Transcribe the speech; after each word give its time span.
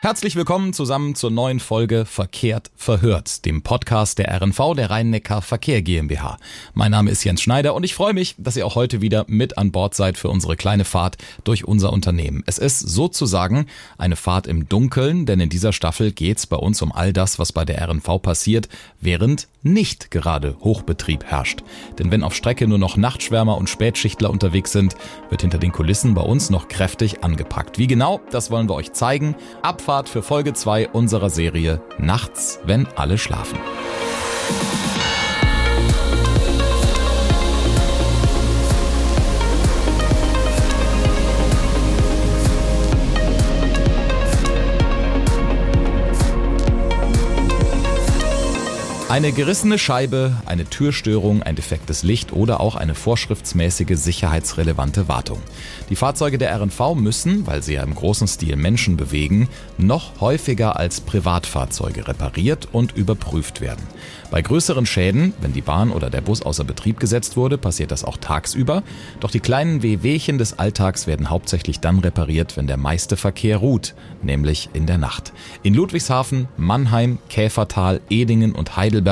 Herzlich 0.00 0.36
willkommen 0.36 0.72
zusammen 0.72 1.16
zur 1.16 1.32
neuen 1.32 1.58
Folge 1.58 2.04
Verkehrt 2.04 2.70
verhört, 2.76 3.44
dem 3.44 3.62
Podcast 3.62 4.20
der 4.20 4.32
RNV 4.40 4.74
der 4.76 4.90
Rhein-Neckar 4.90 5.42
Verkehr 5.42 5.82
GmbH. 5.82 6.38
Mein 6.72 6.92
Name 6.92 7.10
ist 7.10 7.24
Jens 7.24 7.42
Schneider 7.42 7.74
und 7.74 7.82
ich 7.82 7.96
freue 7.96 8.14
mich, 8.14 8.36
dass 8.38 8.56
ihr 8.56 8.64
auch 8.64 8.76
heute 8.76 9.00
wieder 9.00 9.24
mit 9.26 9.58
an 9.58 9.72
Bord 9.72 9.96
seid 9.96 10.16
für 10.16 10.28
unsere 10.28 10.54
kleine 10.54 10.84
Fahrt 10.84 11.16
durch 11.42 11.64
unser 11.64 11.92
Unternehmen. 11.92 12.44
Es 12.46 12.58
ist 12.58 12.78
sozusagen 12.78 13.66
eine 13.98 14.14
Fahrt 14.14 14.46
im 14.46 14.68
Dunkeln, 14.68 15.26
denn 15.26 15.40
in 15.40 15.48
dieser 15.48 15.72
Staffel 15.72 16.12
geht's 16.12 16.46
bei 16.46 16.56
uns 16.56 16.80
um 16.80 16.92
all 16.92 17.12
das, 17.12 17.40
was 17.40 17.50
bei 17.50 17.64
der 17.64 17.84
RNV 17.88 18.22
passiert, 18.22 18.68
während 19.00 19.48
nicht 19.64 20.12
gerade 20.12 20.56
Hochbetrieb 20.60 21.24
herrscht. 21.24 21.64
Denn 21.98 22.12
wenn 22.12 22.22
auf 22.22 22.34
Strecke 22.34 22.68
nur 22.68 22.78
noch 22.78 22.96
Nachtschwärmer 22.96 23.56
und 23.56 23.68
Spätschichtler 23.68 24.30
unterwegs 24.30 24.70
sind, 24.70 24.94
wird 25.30 25.40
hinter 25.42 25.58
den 25.58 25.72
Kulissen 25.72 26.14
bei 26.14 26.22
uns 26.22 26.50
noch 26.50 26.68
kräftig 26.68 27.24
angepackt. 27.24 27.78
Wie 27.78 27.88
genau, 27.88 28.20
das 28.30 28.52
wollen 28.52 28.68
wir 28.68 28.76
euch 28.76 28.92
zeigen. 28.92 29.34
Abfahrt 29.88 30.10
für 30.10 30.22
Folge 30.22 30.52
2 30.52 30.90
unserer 30.90 31.30
Serie 31.30 31.80
Nachts, 31.96 32.60
wenn 32.64 32.86
alle 32.94 33.16
schlafen. 33.16 33.58
Eine 49.18 49.32
gerissene 49.32 49.78
Scheibe, 49.80 50.36
eine 50.46 50.64
Türstörung, 50.64 51.42
ein 51.42 51.56
defektes 51.56 52.04
Licht 52.04 52.32
oder 52.32 52.60
auch 52.60 52.76
eine 52.76 52.94
vorschriftsmäßige 52.94 53.98
sicherheitsrelevante 53.98 55.08
Wartung. 55.08 55.40
Die 55.90 55.96
Fahrzeuge 55.96 56.38
der 56.38 56.56
RNV 56.56 56.94
müssen, 56.94 57.44
weil 57.44 57.64
sie 57.64 57.74
ja 57.74 57.82
im 57.82 57.96
großen 57.96 58.28
Stil 58.28 58.54
Menschen 58.54 58.96
bewegen, 58.96 59.48
noch 59.76 60.20
häufiger 60.20 60.76
als 60.76 61.00
Privatfahrzeuge 61.00 62.06
repariert 62.06 62.68
und 62.70 62.96
überprüft 62.96 63.60
werden. 63.60 63.82
Bei 64.30 64.40
größeren 64.40 64.86
Schäden, 64.86 65.34
wenn 65.40 65.52
die 65.52 65.62
Bahn 65.62 65.90
oder 65.90 66.10
der 66.10 66.20
Bus 66.20 66.42
außer 66.42 66.62
Betrieb 66.62 67.00
gesetzt 67.00 67.36
wurde, 67.36 67.58
passiert 67.58 67.90
das 67.90 68.04
auch 68.04 68.18
tagsüber. 68.18 68.84
Doch 69.18 69.32
die 69.32 69.40
kleinen 69.40 69.82
Wehwehchen 69.82 70.38
des 70.38 70.60
Alltags 70.60 71.08
werden 71.08 71.28
hauptsächlich 71.28 71.80
dann 71.80 71.98
repariert, 71.98 72.56
wenn 72.56 72.68
der 72.68 72.76
meiste 72.76 73.16
Verkehr 73.16 73.56
ruht, 73.56 73.94
nämlich 74.22 74.68
in 74.74 74.86
der 74.86 74.98
Nacht. 74.98 75.32
In 75.64 75.74
Ludwigshafen, 75.74 76.46
Mannheim, 76.56 77.18
Käfertal, 77.30 78.00
Edingen 78.10 78.52
und 78.52 78.76
Heidelberg 78.76 79.07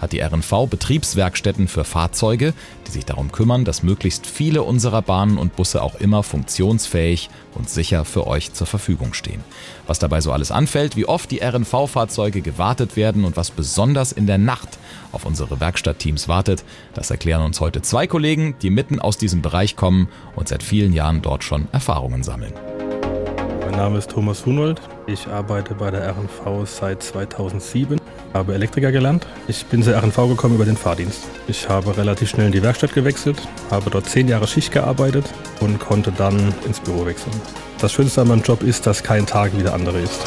hat 0.00 0.12
die 0.12 0.20
RNV 0.20 0.68
Betriebswerkstätten 0.70 1.68
für 1.68 1.84
Fahrzeuge, 1.84 2.54
die 2.86 2.90
sich 2.92 3.04
darum 3.04 3.32
kümmern, 3.32 3.64
dass 3.64 3.82
möglichst 3.82 4.26
viele 4.26 4.62
unserer 4.62 5.02
Bahnen 5.02 5.38
und 5.38 5.56
Busse 5.56 5.82
auch 5.82 5.96
immer 5.96 6.22
funktionsfähig 6.22 7.28
und 7.54 7.68
sicher 7.68 8.04
für 8.04 8.26
euch 8.26 8.52
zur 8.52 8.66
Verfügung 8.66 9.12
stehen. 9.12 9.42
Was 9.86 9.98
dabei 9.98 10.20
so 10.20 10.32
alles 10.32 10.52
anfällt, 10.52 10.96
wie 10.96 11.06
oft 11.06 11.30
die 11.30 11.40
RNV-Fahrzeuge 11.42 12.40
gewartet 12.40 12.96
werden 12.96 13.24
und 13.24 13.36
was 13.36 13.50
besonders 13.50 14.12
in 14.12 14.26
der 14.26 14.38
Nacht 14.38 14.78
auf 15.12 15.26
unsere 15.26 15.58
Werkstattteams 15.58 16.28
wartet, 16.28 16.64
das 16.94 17.10
erklären 17.10 17.42
uns 17.42 17.60
heute 17.60 17.82
zwei 17.82 18.06
Kollegen, 18.06 18.54
die 18.62 18.70
mitten 18.70 19.00
aus 19.00 19.18
diesem 19.18 19.42
Bereich 19.42 19.74
kommen 19.74 20.08
und 20.36 20.48
seit 20.48 20.62
vielen 20.62 20.92
Jahren 20.92 21.22
dort 21.22 21.42
schon 21.42 21.66
Erfahrungen 21.72 22.22
sammeln. 22.22 22.54
Mein 23.70 23.78
Name 23.78 23.98
ist 23.98 24.10
Thomas 24.10 24.44
Hunold. 24.44 24.80
Ich 25.06 25.28
arbeite 25.28 25.76
bei 25.76 25.92
der 25.92 26.08
RNV 26.10 26.68
seit 26.68 27.04
2007, 27.04 27.99
habe 28.32 28.54
Elektriker 28.54 28.92
gelernt. 28.92 29.26
Ich 29.48 29.66
bin 29.66 29.82
zur 29.82 29.96
RNV 29.96 30.16
gekommen 30.28 30.54
über 30.54 30.64
den 30.64 30.76
Fahrdienst. 30.76 31.24
Ich 31.48 31.68
habe 31.68 31.96
relativ 31.96 32.30
schnell 32.30 32.46
in 32.46 32.52
die 32.52 32.62
Werkstatt 32.62 32.94
gewechselt, 32.94 33.36
habe 33.70 33.90
dort 33.90 34.08
zehn 34.08 34.28
Jahre 34.28 34.46
Schicht 34.46 34.72
gearbeitet 34.72 35.26
und 35.60 35.78
konnte 35.78 36.12
dann 36.12 36.54
ins 36.66 36.80
Büro 36.80 37.06
wechseln. 37.06 37.32
Das 37.80 37.92
Schönste 37.92 38.20
an 38.20 38.28
meinem 38.28 38.42
Job 38.42 38.62
ist, 38.62 38.86
dass 38.86 39.02
kein 39.02 39.26
Tag 39.26 39.52
wie 39.56 39.62
der 39.62 39.74
andere 39.74 39.98
ist. 40.00 40.20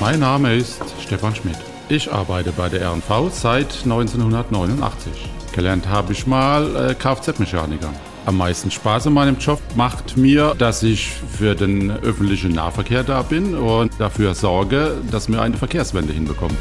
Mein 0.00 0.20
Name 0.20 0.54
ist 0.54 0.82
Stefan 1.00 1.34
Schmidt. 1.34 1.58
Ich 1.88 2.12
arbeite 2.12 2.52
bei 2.52 2.68
der 2.68 2.90
RNV 2.90 3.30
seit 3.32 3.82
1989. 3.84 5.28
Gelernt 5.52 5.88
habe 5.88 6.12
ich 6.12 6.26
mal 6.26 6.90
äh, 6.90 6.94
Kfz-Mechaniker. 6.94 7.92
Am 8.24 8.36
meisten 8.36 8.70
Spaß 8.70 9.06
in 9.06 9.14
meinem 9.14 9.36
Job 9.38 9.60
macht 9.74 10.16
mir, 10.16 10.54
dass 10.56 10.84
ich 10.84 11.08
für 11.08 11.56
den 11.56 11.90
öffentlichen 11.90 12.52
Nahverkehr 12.52 13.02
da 13.02 13.22
bin 13.22 13.56
und 13.56 13.92
dafür 13.98 14.34
sorge, 14.34 14.96
dass 15.10 15.28
wir 15.28 15.42
eine 15.42 15.56
Verkehrswende 15.56 16.12
hinbekommen. 16.12 16.56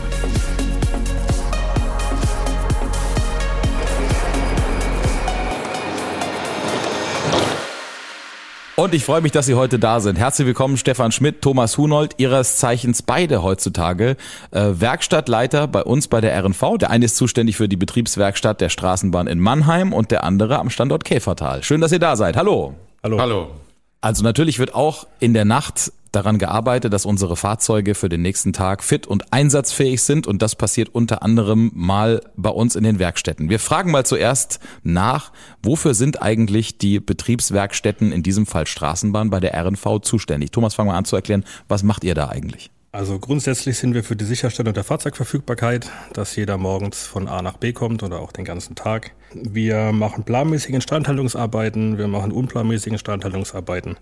Und 8.81 8.96
ich 8.96 9.06
freue 9.06 9.22
mich, 9.22 9.31
dass 9.31 9.46
Sie 9.46 9.53
heute 9.53 9.78
da 9.78 10.00
sind. 10.00 10.18
Herzlich 10.18 10.47
willkommen, 10.47 10.75
Stefan 10.75 11.12
Schmidt, 11.12 11.44
Thomas 11.44 11.78
Hunold, 11.78 12.16
Ihres 12.18 12.58
Zeichens 12.58 13.03
beide 13.03 13.44
heutzutage 13.44 14.18
äh, 14.50 14.69
Werkstattleiter 14.74 15.68
bei 15.68 15.84
uns 15.84 16.08
bei 16.08 16.19
der 16.19 16.36
RNV. 16.44 16.80
Der 16.80 16.90
eine 16.90 17.06
ist 17.06 17.16
zuständig 17.16 17.58
für 17.58 17.69
die 17.69 17.75
Betriebswerkstatt 17.75 18.59
der 18.59 18.69
Straßenbahn 18.69 19.28
in 19.28 19.40
Mannheim 19.40 19.94
und 19.94 20.09
der 20.09 20.24
andere 20.24 20.58
am 20.58 20.72
Standort 20.72 21.03
Käfertal. 21.03 21.62
Schön, 21.62 21.80
dass 21.80 21.92
ihr 21.92 22.00
da 22.00 22.16
seid. 22.16 22.36
Hallo. 22.36 22.74
Hallo. 23.03 23.19
Hallo. 23.19 23.47
Also 24.01 24.23
natürlich 24.23 24.57
wird 24.57 24.73
auch 24.73 25.07
in 25.19 25.34
der 25.34 25.45
Nacht 25.45 25.94
daran 26.12 26.39
gearbeitet, 26.39 26.91
dass 26.91 27.06
unsere 27.06 27.38
Fahrzeuge 27.38 27.95
für 27.95 28.09
den 28.09 28.22
nächsten 28.22 28.51
Tag 28.51 28.84
fit 28.84 29.07
und 29.07 29.31
einsatzfähig 29.31 30.01
sind 30.01 30.28
und 30.28 30.41
das 30.41 30.56
passiert 30.56 30.89
unter 30.89 31.23
anderem 31.23 31.72
mal 31.73 32.22
bei 32.35 32.50
uns 32.50 32.75
in 32.75 32.84
den 32.84 33.00
Werkstätten. 33.00 33.50
Wir 33.50 33.59
fragen 33.59 33.91
mal 33.91 34.06
zuerst 34.06 34.59
nach, 34.84 35.31
wofür 35.63 35.94
sind 35.94 36.22
eigentlich 36.22 36.78
die 36.78 37.00
Betriebswerkstätten, 37.00 38.12
in 38.12 38.23
diesem 38.23 38.45
Fall 38.45 38.67
Straßenbahn, 38.67 39.29
bei 39.29 39.39
der 39.39 39.53
RNV 39.53 40.01
zuständig? 40.01 40.51
Thomas, 40.51 40.73
fangen 40.73 40.89
wir 40.89 40.95
an 40.95 41.06
zu 41.06 41.16
erklären, 41.16 41.45
was 41.69 41.83
macht 41.83 42.03
ihr 42.03 42.16
da 42.16 42.28
eigentlich? 42.28 42.72
Also 42.94 43.19
grundsätzlich 43.19 43.78
sind 43.78 43.94
wir 43.94 44.03
für 44.03 44.18
die 44.18 44.25
Sicherstellung 44.25 44.74
der 44.74 44.84
Fahrzeugverfügbarkeit, 44.84 45.90
dass 46.12 46.35
jeder 46.35 46.57
morgens 46.57 47.07
von 47.07 47.29
A 47.29 47.41
nach 47.41 47.56
B 47.56 47.72
kommt 47.72 48.03
oder 48.03 48.19
auch 48.19 48.34
den 48.34 48.44
ganzen 48.44 48.75
Tag. 48.75 49.12
Wir 49.34 49.94
machen 49.94 50.25
planmäßige 50.25 50.74
Instandhaltungsarbeiten, 50.74 51.97
wir 51.97 52.09
machen 52.09 52.34
unplanmäßige 52.34 52.91
Instandhaltungsarbeiten. 52.91 53.96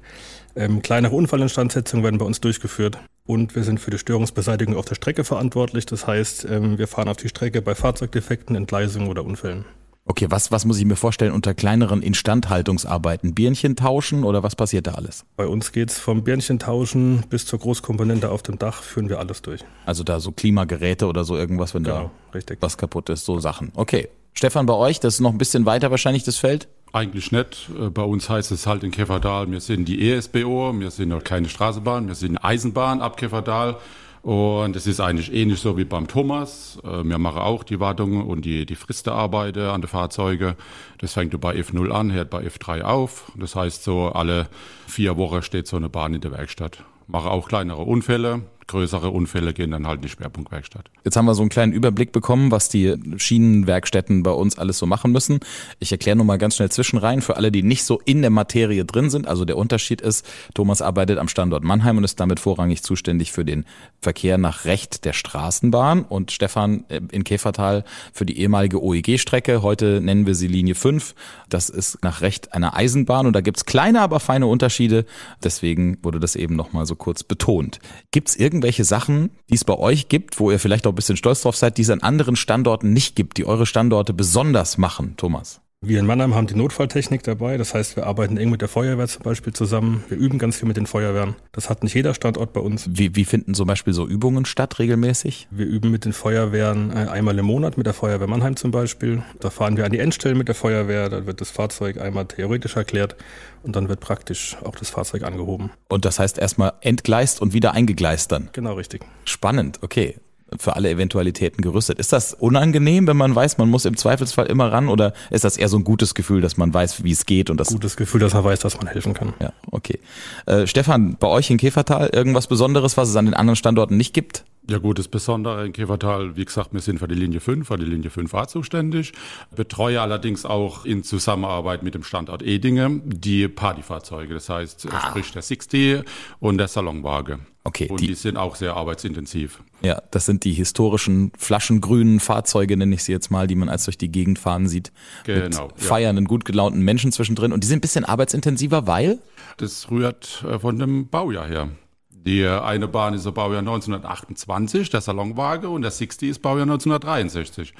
Ähm, 0.55 0.81
kleinere 0.81 1.15
Unfallinstandsetzungen 1.15 2.03
werden 2.03 2.17
bei 2.17 2.25
uns 2.25 2.41
durchgeführt 2.41 2.97
und 3.27 3.55
wir 3.55 3.63
sind 3.63 3.79
für 3.79 3.91
die 3.91 3.99
Störungsbeseitigung 3.99 4.75
auf 4.75 4.85
der 4.85 4.95
Strecke 4.95 5.23
verantwortlich. 5.23 5.85
Das 5.85 6.07
heißt, 6.07 6.45
ähm, 6.49 6.79
wir 6.79 6.87
fahren 6.87 7.09
auf 7.09 7.17
die 7.17 7.29
Strecke 7.29 7.61
bei 7.61 7.75
Fahrzeugdefekten, 7.75 8.55
Entgleisungen 8.55 9.07
oder 9.07 9.23
Unfällen. 9.23 9.65
Okay, 10.05 10.25
was, 10.29 10.51
was 10.51 10.65
muss 10.65 10.79
ich 10.79 10.85
mir 10.85 10.95
vorstellen 10.95 11.31
unter 11.31 11.53
kleineren 11.53 12.01
Instandhaltungsarbeiten? 12.01 13.35
Birnchen 13.35 13.75
tauschen 13.75 14.23
oder 14.23 14.41
was 14.41 14.55
passiert 14.55 14.87
da 14.87 14.93
alles? 14.93 15.23
Bei 15.35 15.45
uns 15.45 15.71
geht's 15.71 15.99
vom 15.99 16.23
Birnchen 16.23 16.57
tauschen 16.57 17.23
bis 17.29 17.45
zur 17.45 17.59
Großkomponente 17.59 18.31
auf 18.31 18.41
dem 18.41 18.57
Dach, 18.57 18.81
führen 18.81 19.09
wir 19.09 19.19
alles 19.19 19.41
durch. 19.43 19.61
Also 19.85 20.03
da 20.03 20.19
so 20.19 20.31
Klimageräte 20.31 21.05
oder 21.05 21.23
so 21.25 21.37
irgendwas, 21.37 21.75
wenn 21.75 21.83
genau, 21.83 22.11
da 22.31 22.33
richtig. 22.33 22.57
was 22.61 22.77
kaputt 22.77 23.09
ist, 23.09 23.25
so 23.25 23.39
Sachen. 23.39 23.71
Okay. 23.75 24.09
Stefan, 24.33 24.65
bei 24.65 24.73
euch, 24.73 24.99
das 24.99 25.15
ist 25.15 25.19
noch 25.19 25.31
ein 25.31 25.37
bisschen 25.37 25.65
weiter 25.65 25.91
wahrscheinlich 25.91 26.23
das 26.23 26.37
Feld? 26.37 26.67
Eigentlich 26.91 27.31
nicht. 27.31 27.69
Äh, 27.77 27.89
bei 27.89 28.03
uns 28.03 28.29
heißt 28.29 28.51
es 28.51 28.65
halt 28.65 28.83
in 28.83 28.91
Käferdal, 28.91 29.51
wir 29.51 29.59
sind 29.59 29.85
die 29.85 30.11
ESBO, 30.11 30.73
wir 30.79 30.91
sind 30.91 31.09
noch 31.09 31.23
keine 31.23 31.49
Straßenbahn, 31.49 32.07
wir 32.07 32.15
sind 32.15 32.37
Eisenbahn 32.37 33.01
ab 33.01 33.17
Käferdal. 33.17 33.77
Und 34.21 34.75
es 34.75 34.85
ist 34.85 34.99
eigentlich 34.99 35.33
ähnlich 35.33 35.59
so 35.59 35.77
wie 35.77 35.85
beim 35.85 36.07
Thomas. 36.07 36.77
Äh, 36.83 37.03
wir 37.03 37.17
machen 37.17 37.41
auch 37.41 37.63
die 37.63 37.79
Wartung 37.79 38.27
und 38.27 38.43
die, 38.43 38.65
die 38.65 38.75
Fristearbeiten 38.75 39.63
an 39.63 39.81
den 39.81 39.87
Fahrzeugen. 39.87 40.55
Das 40.97 41.13
fängt 41.13 41.39
bei 41.39 41.55
F0 41.55 41.91
an, 41.91 42.11
hört 42.11 42.29
bei 42.29 42.45
F3 42.45 42.81
auf. 42.81 43.31
Das 43.35 43.55
heißt, 43.55 43.83
so 43.83 44.09
alle 44.09 44.47
vier 44.87 45.17
Wochen 45.17 45.41
steht 45.41 45.67
so 45.67 45.77
eine 45.77 45.89
Bahn 45.89 46.13
in 46.13 46.21
der 46.21 46.31
Werkstatt. 46.31 46.83
Mache 47.07 47.29
auch 47.29 47.47
kleinere 47.47 47.81
Unfälle, 47.81 48.43
größere 48.69 49.09
Unfälle 49.09 49.53
gehen 49.53 49.71
dann 49.71 49.87
halt 49.87 49.97
in 49.97 50.03
die 50.03 50.09
Schwerpunktwerkstatt. 50.09 50.89
Jetzt 51.03 51.17
haben 51.17 51.25
wir 51.25 51.33
so 51.33 51.41
einen 51.41 51.49
kleinen 51.49 51.73
Überblick 51.73 52.11
bekommen, 52.11 52.51
was 52.51 52.69
die 52.69 52.95
Schienenwerkstätten 53.17 54.23
bei 54.23 54.31
uns 54.31 54.57
alles 54.57 54.77
so 54.77 54.85
machen 54.85 55.11
müssen. 55.11 55.39
Ich 55.79 55.91
erkläre 55.91 56.15
nur 56.15 56.25
mal 56.25 56.37
ganz 56.37 56.55
schnell 56.55 56.69
zwischenrein 56.69 57.21
für 57.21 57.35
alle, 57.35 57.51
die 57.51 57.63
nicht 57.63 57.83
so 57.83 57.99
in 58.05 58.21
der 58.21 58.29
Materie 58.29 58.85
drin 58.85 59.09
sind. 59.09 59.27
Also 59.27 59.43
der 59.43 59.57
Unterschied 59.57 60.01
ist, 60.01 60.25
Thomas 60.53 60.81
arbeitet 60.81 61.17
am 61.17 61.27
Standort 61.27 61.63
Mannheim 61.63 61.97
und 61.97 62.03
ist 62.03 62.19
damit 62.19 62.39
vorrangig 62.39 62.83
zuständig 62.83 63.31
für 63.31 63.43
den 63.43 63.65
Verkehr 64.01 64.37
nach 64.37 64.65
Recht 64.65 65.03
der 65.03 65.13
Straßenbahn 65.13 66.03
und 66.03 66.31
Stefan 66.31 66.85
äh, 66.89 67.01
in 67.11 67.23
Käfertal 67.23 67.83
für 68.13 68.25
die 68.25 68.39
ehemalige 68.39 68.81
OEG-Strecke. 68.81 69.63
Heute 69.63 69.99
nennen 69.99 70.27
wir 70.27 70.35
sie 70.35 70.47
Linie 70.47 70.75
5. 70.75 71.15
Das 71.49 71.69
ist 71.69 72.03
nach 72.03 72.21
Recht 72.21 72.53
einer 72.53 72.75
Eisenbahn 72.75 73.25
und 73.25 73.33
da 73.33 73.41
gibt's 73.41 73.65
kleine, 73.65 74.01
aber 74.01 74.19
feine 74.19 74.45
Unterschiede. 74.45 75.05
Deswegen 75.43 75.97
wurde 76.03 76.19
das 76.19 76.35
eben 76.35 76.55
nochmal 76.55 76.85
so 76.85 76.95
kurz 76.95 77.23
betont. 77.23 77.79
Gibt's 78.11 78.35
irgendwelche 78.59 78.83
Sachen, 78.83 79.31
die 79.49 79.55
es 79.55 79.63
bei 79.63 79.77
euch 79.77 80.09
gibt, 80.09 80.39
wo 80.39 80.51
ihr 80.51 80.59
vielleicht 80.59 80.85
auch 80.85 80.91
ein 80.91 80.95
bisschen 80.95 81.15
stolz 81.15 81.41
drauf 81.41 81.55
seid, 81.55 81.77
die 81.77 81.83
es 81.83 81.89
an 81.89 82.01
anderen 82.01 82.35
Standorten 82.35 82.91
nicht 82.91 83.15
gibt, 83.15 83.37
die 83.37 83.45
eure 83.45 83.65
Standorte 83.65 84.13
besonders 84.13 84.77
machen, 84.77 85.15
Thomas? 85.15 85.61
Wir 85.81 86.01
in 86.01 86.05
Mannheim 86.05 86.35
haben 86.35 86.45
die 86.45 86.55
Notfalltechnik 86.55 87.23
dabei. 87.23 87.55
Das 87.55 87.73
heißt, 87.73 87.95
wir 87.95 88.05
arbeiten 88.05 88.35
eng 88.35 88.49
mit 88.49 88.59
der 88.59 88.67
Feuerwehr 88.67 89.07
zum 89.07 89.23
Beispiel 89.23 89.53
zusammen. 89.53 90.03
Wir 90.09 90.17
üben 90.17 90.37
ganz 90.37 90.57
viel 90.57 90.67
mit 90.67 90.75
den 90.75 90.85
Feuerwehren. 90.85 91.35
Das 91.53 91.69
hat 91.69 91.83
nicht 91.83 91.93
jeder 91.93 92.13
Standort 92.13 92.51
bei 92.51 92.59
uns. 92.59 92.89
Wie, 92.91 93.15
wie 93.15 93.23
finden 93.23 93.53
zum 93.53 93.65
Beispiel 93.65 93.93
so 93.93 94.05
Übungen 94.05 94.43
statt 94.43 94.77
regelmäßig? 94.77 95.47
Wir 95.51 95.65
üben 95.65 95.89
mit 95.89 96.03
den 96.03 96.11
Feuerwehren 96.11 96.91
äh, 96.91 97.07
einmal 97.09 97.39
im 97.39 97.45
Monat, 97.45 97.77
mit 97.77 97.85
der 97.85 97.93
Feuerwehr 97.93 98.27
Mannheim 98.27 98.57
zum 98.57 98.71
Beispiel. 98.71 99.23
Da 99.39 99.49
fahren 99.49 99.77
wir 99.77 99.85
an 99.85 99.91
die 99.93 99.99
Endstellen 99.99 100.37
mit 100.37 100.49
der 100.49 100.55
Feuerwehr. 100.55 101.07
Da 101.07 101.25
wird 101.25 101.39
das 101.39 101.49
Fahrzeug 101.49 102.01
einmal 102.01 102.25
theoretisch 102.25 102.75
erklärt 102.75 103.15
und 103.63 103.77
dann 103.77 103.87
wird 103.87 104.01
praktisch 104.01 104.57
auch 104.65 104.75
das 104.75 104.89
Fahrzeug 104.89 105.23
angehoben. 105.23 105.71
Und 105.87 106.03
das 106.03 106.19
heißt 106.19 106.39
erstmal 106.39 106.73
entgleist 106.81 107.41
und 107.41 107.53
wieder 107.53 107.71
eingegleist 107.71 108.33
dann? 108.33 108.49
Genau, 108.51 108.73
richtig. 108.73 109.05
Spannend, 109.23 109.79
okay 109.81 110.17
für 110.57 110.75
alle 110.75 110.89
Eventualitäten 110.89 111.61
gerüstet. 111.61 111.99
Ist 111.99 112.13
das 112.13 112.33
unangenehm, 112.33 113.07
wenn 113.07 113.17
man 113.17 113.35
weiß, 113.35 113.57
man 113.57 113.69
muss 113.69 113.85
im 113.85 113.97
Zweifelsfall 113.97 114.47
immer 114.47 114.71
ran 114.71 114.89
oder 114.89 115.13
ist 115.29 115.43
das 115.43 115.57
eher 115.57 115.69
so 115.69 115.77
ein 115.77 115.83
gutes 115.83 116.15
Gefühl, 116.15 116.41
dass 116.41 116.57
man 116.57 116.73
weiß, 116.73 117.03
wie 117.03 117.11
es 117.11 117.25
geht 117.25 117.49
und 117.49 117.59
das 117.59 117.69
gutes 117.69 117.95
Gefühl, 117.95 118.21
dass 118.21 118.33
man 118.33 118.43
weiß, 118.43 118.59
dass 118.59 118.77
man 118.77 118.87
helfen 118.87 119.13
kann. 119.13 119.33
Ja, 119.39 119.53
okay. 119.71 119.99
Äh, 120.45 120.67
Stefan, 120.67 121.17
bei 121.19 121.27
euch 121.27 121.49
in 121.49 121.57
Käfertal 121.57 122.09
irgendwas 122.09 122.47
Besonderes, 122.47 122.97
was 122.97 123.09
es 123.09 123.15
an 123.15 123.25
den 123.25 123.33
anderen 123.33 123.55
Standorten 123.55 123.97
nicht 123.97 124.13
gibt? 124.13 124.43
Ja 124.69 124.77
gut, 124.77 124.99
das 124.99 125.07
Besondere 125.07 125.65
in 125.65 125.73
Käfertal, 125.73 126.35
wie 126.35 126.45
gesagt, 126.45 126.73
wir 126.73 126.79
sind 126.79 126.99
für 126.99 127.07
die 127.07 127.15
Linie 127.15 127.39
5, 127.39 127.67
für 127.67 127.77
die 127.77 127.85
Linie 127.85 128.11
5a 128.11 128.47
zuständig, 128.47 129.13
betreue 129.55 129.99
allerdings 129.99 130.45
auch 130.45 130.85
in 130.85 131.03
Zusammenarbeit 131.03 131.81
mit 131.81 131.95
dem 131.95 132.03
Standort 132.03 132.43
Edinge 132.43 133.01
die 133.03 133.47
Partyfahrzeuge, 133.47 134.35
das 134.35 134.47
heißt 134.47 134.87
ah. 134.91 135.09
sprich 135.09 135.31
der 135.31 135.41
60 135.41 136.03
und 136.39 136.59
der 136.59 136.67
Salonwagen. 136.67 137.47
Okay. 137.69 137.87
Und 137.87 138.01
die, 138.01 138.07
die, 138.07 138.15
sind 138.15 138.35
auch 138.35 138.55
sehr 138.55 138.75
arbeitsintensiv. 138.75 139.61
Ja, 139.83 140.01
das 140.09 140.25
sind 140.25 140.43
die 140.43 140.53
historischen 140.53 141.31
flaschengrünen 141.37 142.19
Fahrzeuge, 142.19 142.75
nenne 142.75 142.95
ich 142.95 143.03
sie 143.03 143.11
jetzt 143.11 143.29
mal, 143.29 143.45
die 143.45 143.53
man 143.53 143.69
als 143.69 143.85
durch 143.85 143.97
die 143.97 144.11
Gegend 144.11 144.39
fahren 144.39 144.67
sieht. 144.67 144.91
Genau. 145.23 145.67
Mit 145.67 145.79
feiernden, 145.79 146.25
gut 146.25 146.45
gelaunten 146.45 146.81
Menschen 146.81 147.11
zwischendrin. 147.11 147.53
Und 147.53 147.63
die 147.63 147.67
sind 147.67 147.77
ein 147.77 147.81
bisschen 147.81 148.05
arbeitsintensiver, 148.05 148.87
weil? 148.87 149.19
Das 149.57 149.91
rührt 149.91 150.43
äh, 150.49 150.57
von 150.57 150.79
dem 150.79 151.09
Baujahr 151.09 151.47
her. 151.47 151.69
Die 152.11 152.43
eine 152.45 152.87
Bahn 152.87 153.13
ist 153.13 153.31
Baujahr 153.31 153.59
1928, 153.59 154.89
der 154.89 155.01
Salonwagen, 155.01 155.69
und 155.69 155.83
der 155.83 155.91
60 155.91 156.29
ist 156.29 156.41
Baujahr 156.41 156.63
1963. 156.63 157.73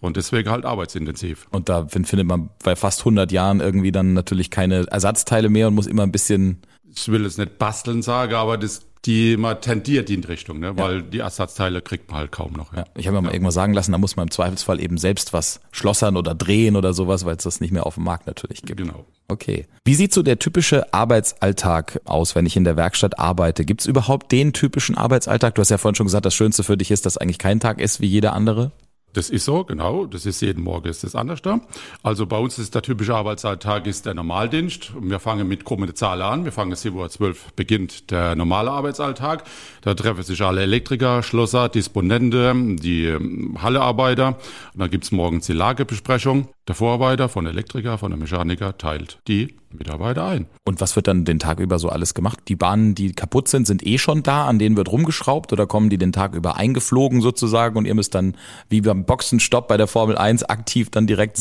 Und 0.00 0.16
deswegen 0.16 0.50
halt 0.50 0.64
arbeitsintensiv. 0.64 1.48
Und 1.50 1.68
da 1.68 1.88
findet 1.88 2.26
man 2.26 2.50
bei 2.62 2.76
fast 2.76 3.00
100 3.00 3.32
Jahren 3.32 3.58
irgendwie 3.58 3.90
dann 3.90 4.12
natürlich 4.12 4.50
keine 4.50 4.86
Ersatzteile 4.86 5.48
mehr 5.48 5.66
und 5.66 5.74
muss 5.74 5.88
immer 5.88 6.04
ein 6.04 6.12
bisschen... 6.12 6.62
Ich 6.94 7.08
will 7.08 7.24
es 7.24 7.38
nicht 7.38 7.58
basteln 7.58 8.02
sagen, 8.02 8.34
aber 8.34 8.56
das 8.56 8.86
die 9.04 9.36
man 9.36 9.60
tendiert 9.60 10.10
in 10.10 10.22
die 10.22 10.28
Richtung, 10.28 10.60
ne? 10.60 10.76
weil 10.76 10.96
ja. 10.96 11.02
die 11.02 11.18
Ersatzteile 11.18 11.82
kriegt 11.82 12.10
man 12.10 12.20
halt 12.20 12.32
kaum 12.32 12.52
noch. 12.52 12.72
Ja. 12.72 12.80
ja 12.80 12.84
ich 12.96 13.06
habe 13.06 13.16
mir 13.16 13.22
mal 13.22 13.32
irgendwann 13.32 13.52
sagen 13.52 13.72
lassen, 13.74 13.92
da 13.92 13.98
muss 13.98 14.16
man 14.16 14.28
im 14.28 14.30
Zweifelsfall 14.30 14.80
eben 14.80 14.96
selbst 14.98 15.32
was 15.32 15.60
schlossern 15.72 16.16
oder 16.16 16.34
drehen 16.34 16.76
oder 16.76 16.92
sowas, 16.94 17.24
weil 17.24 17.36
es 17.36 17.44
das 17.44 17.60
nicht 17.60 17.72
mehr 17.72 17.86
auf 17.86 17.94
dem 17.94 18.04
Markt 18.04 18.26
natürlich 18.26 18.62
gibt. 18.62 18.78
Genau. 18.78 19.04
Okay. 19.28 19.66
Wie 19.84 19.94
sieht 19.94 20.12
so 20.12 20.22
der 20.22 20.38
typische 20.38 20.92
Arbeitsalltag 20.92 22.00
aus, 22.04 22.34
wenn 22.34 22.46
ich 22.46 22.56
in 22.56 22.64
der 22.64 22.76
Werkstatt 22.76 23.18
arbeite? 23.18 23.64
Gibt 23.64 23.80
es 23.80 23.86
überhaupt 23.86 24.30
den 24.30 24.52
typischen 24.52 24.96
Arbeitsalltag? 24.96 25.54
Du 25.54 25.60
hast 25.60 25.70
ja 25.70 25.78
vorhin 25.78 25.94
schon 25.94 26.06
gesagt, 26.06 26.26
das 26.26 26.34
Schönste 26.34 26.62
für 26.62 26.76
dich 26.76 26.90
ist, 26.90 27.06
dass 27.06 27.16
eigentlich 27.16 27.38
kein 27.38 27.58
Tag 27.58 27.80
ist 27.80 28.00
wie 28.00 28.06
jeder 28.06 28.34
andere. 28.34 28.72
Das 29.12 29.28
ist 29.28 29.44
so, 29.44 29.64
genau. 29.64 30.06
Das 30.06 30.24
ist 30.24 30.40
jeden 30.40 30.64
Morgen 30.64 30.88
ist 30.88 31.04
das 31.04 31.14
anders 31.14 31.42
da. 31.42 31.60
Also 32.02 32.26
bei 32.26 32.38
uns 32.38 32.58
ist 32.58 32.74
der 32.74 32.82
typische 32.82 33.14
Arbeitsalltag 33.14 33.86
ist 33.86 34.06
der 34.06 34.14
Normaldienst. 34.14 34.92
Wir 35.00 35.18
fangen 35.18 35.46
mit 35.46 35.64
kommende 35.64 35.92
Zahlen 35.92 36.22
an. 36.22 36.44
Wir 36.44 36.52
fangen 36.52 36.72
7.12 36.72 37.20
Uhr 37.20 37.34
beginnt 37.54 38.10
der 38.10 38.34
normale 38.36 38.70
Arbeitsalltag. 38.70 39.44
Da 39.82 39.94
treffen 39.94 40.22
sich 40.22 40.40
alle 40.42 40.62
Elektriker, 40.62 41.22
Schlosser, 41.22 41.68
Disponente, 41.68 42.54
die 42.76 43.04
ähm, 43.04 43.58
Hallearbeiter. 43.60 44.38
Und 44.72 44.80
dann 44.80 44.90
gibt's 44.90 45.12
morgens 45.12 45.46
die 45.46 45.52
Lagebesprechung. 45.52 46.48
Der 46.68 46.76
Vorarbeiter 46.76 47.28
von 47.28 47.44
Elektriker, 47.46 47.98
von 47.98 48.12
der 48.12 48.18
Mechaniker 48.18 48.78
teilt 48.78 49.18
die 49.26 49.56
Mitarbeiter 49.70 50.24
ein. 50.26 50.46
Und 50.64 50.80
was 50.80 50.94
wird 50.94 51.08
dann 51.08 51.24
den 51.24 51.40
Tag 51.40 51.58
über 51.58 51.80
so 51.80 51.88
alles 51.88 52.14
gemacht? 52.14 52.38
Die 52.46 52.54
Bahnen, 52.54 52.94
die 52.94 53.12
kaputt 53.12 53.48
sind, 53.48 53.66
sind 53.66 53.84
eh 53.84 53.98
schon 53.98 54.22
da, 54.22 54.46
an 54.46 54.60
denen 54.60 54.76
wird 54.76 54.92
rumgeschraubt 54.92 55.52
oder 55.52 55.66
kommen 55.66 55.90
die 55.90 55.98
den 55.98 56.12
Tag 56.12 56.34
über 56.34 56.56
eingeflogen 56.56 57.20
sozusagen 57.20 57.76
und 57.76 57.84
ihr 57.84 57.96
müsst 57.96 58.14
dann 58.14 58.36
wie 58.68 58.80
beim 58.80 59.04
Boxenstopp 59.04 59.66
bei 59.66 59.76
der 59.76 59.88
Formel 59.88 60.16
1 60.16 60.44
aktiv 60.44 60.88
dann 60.90 61.08
direkt 61.08 61.40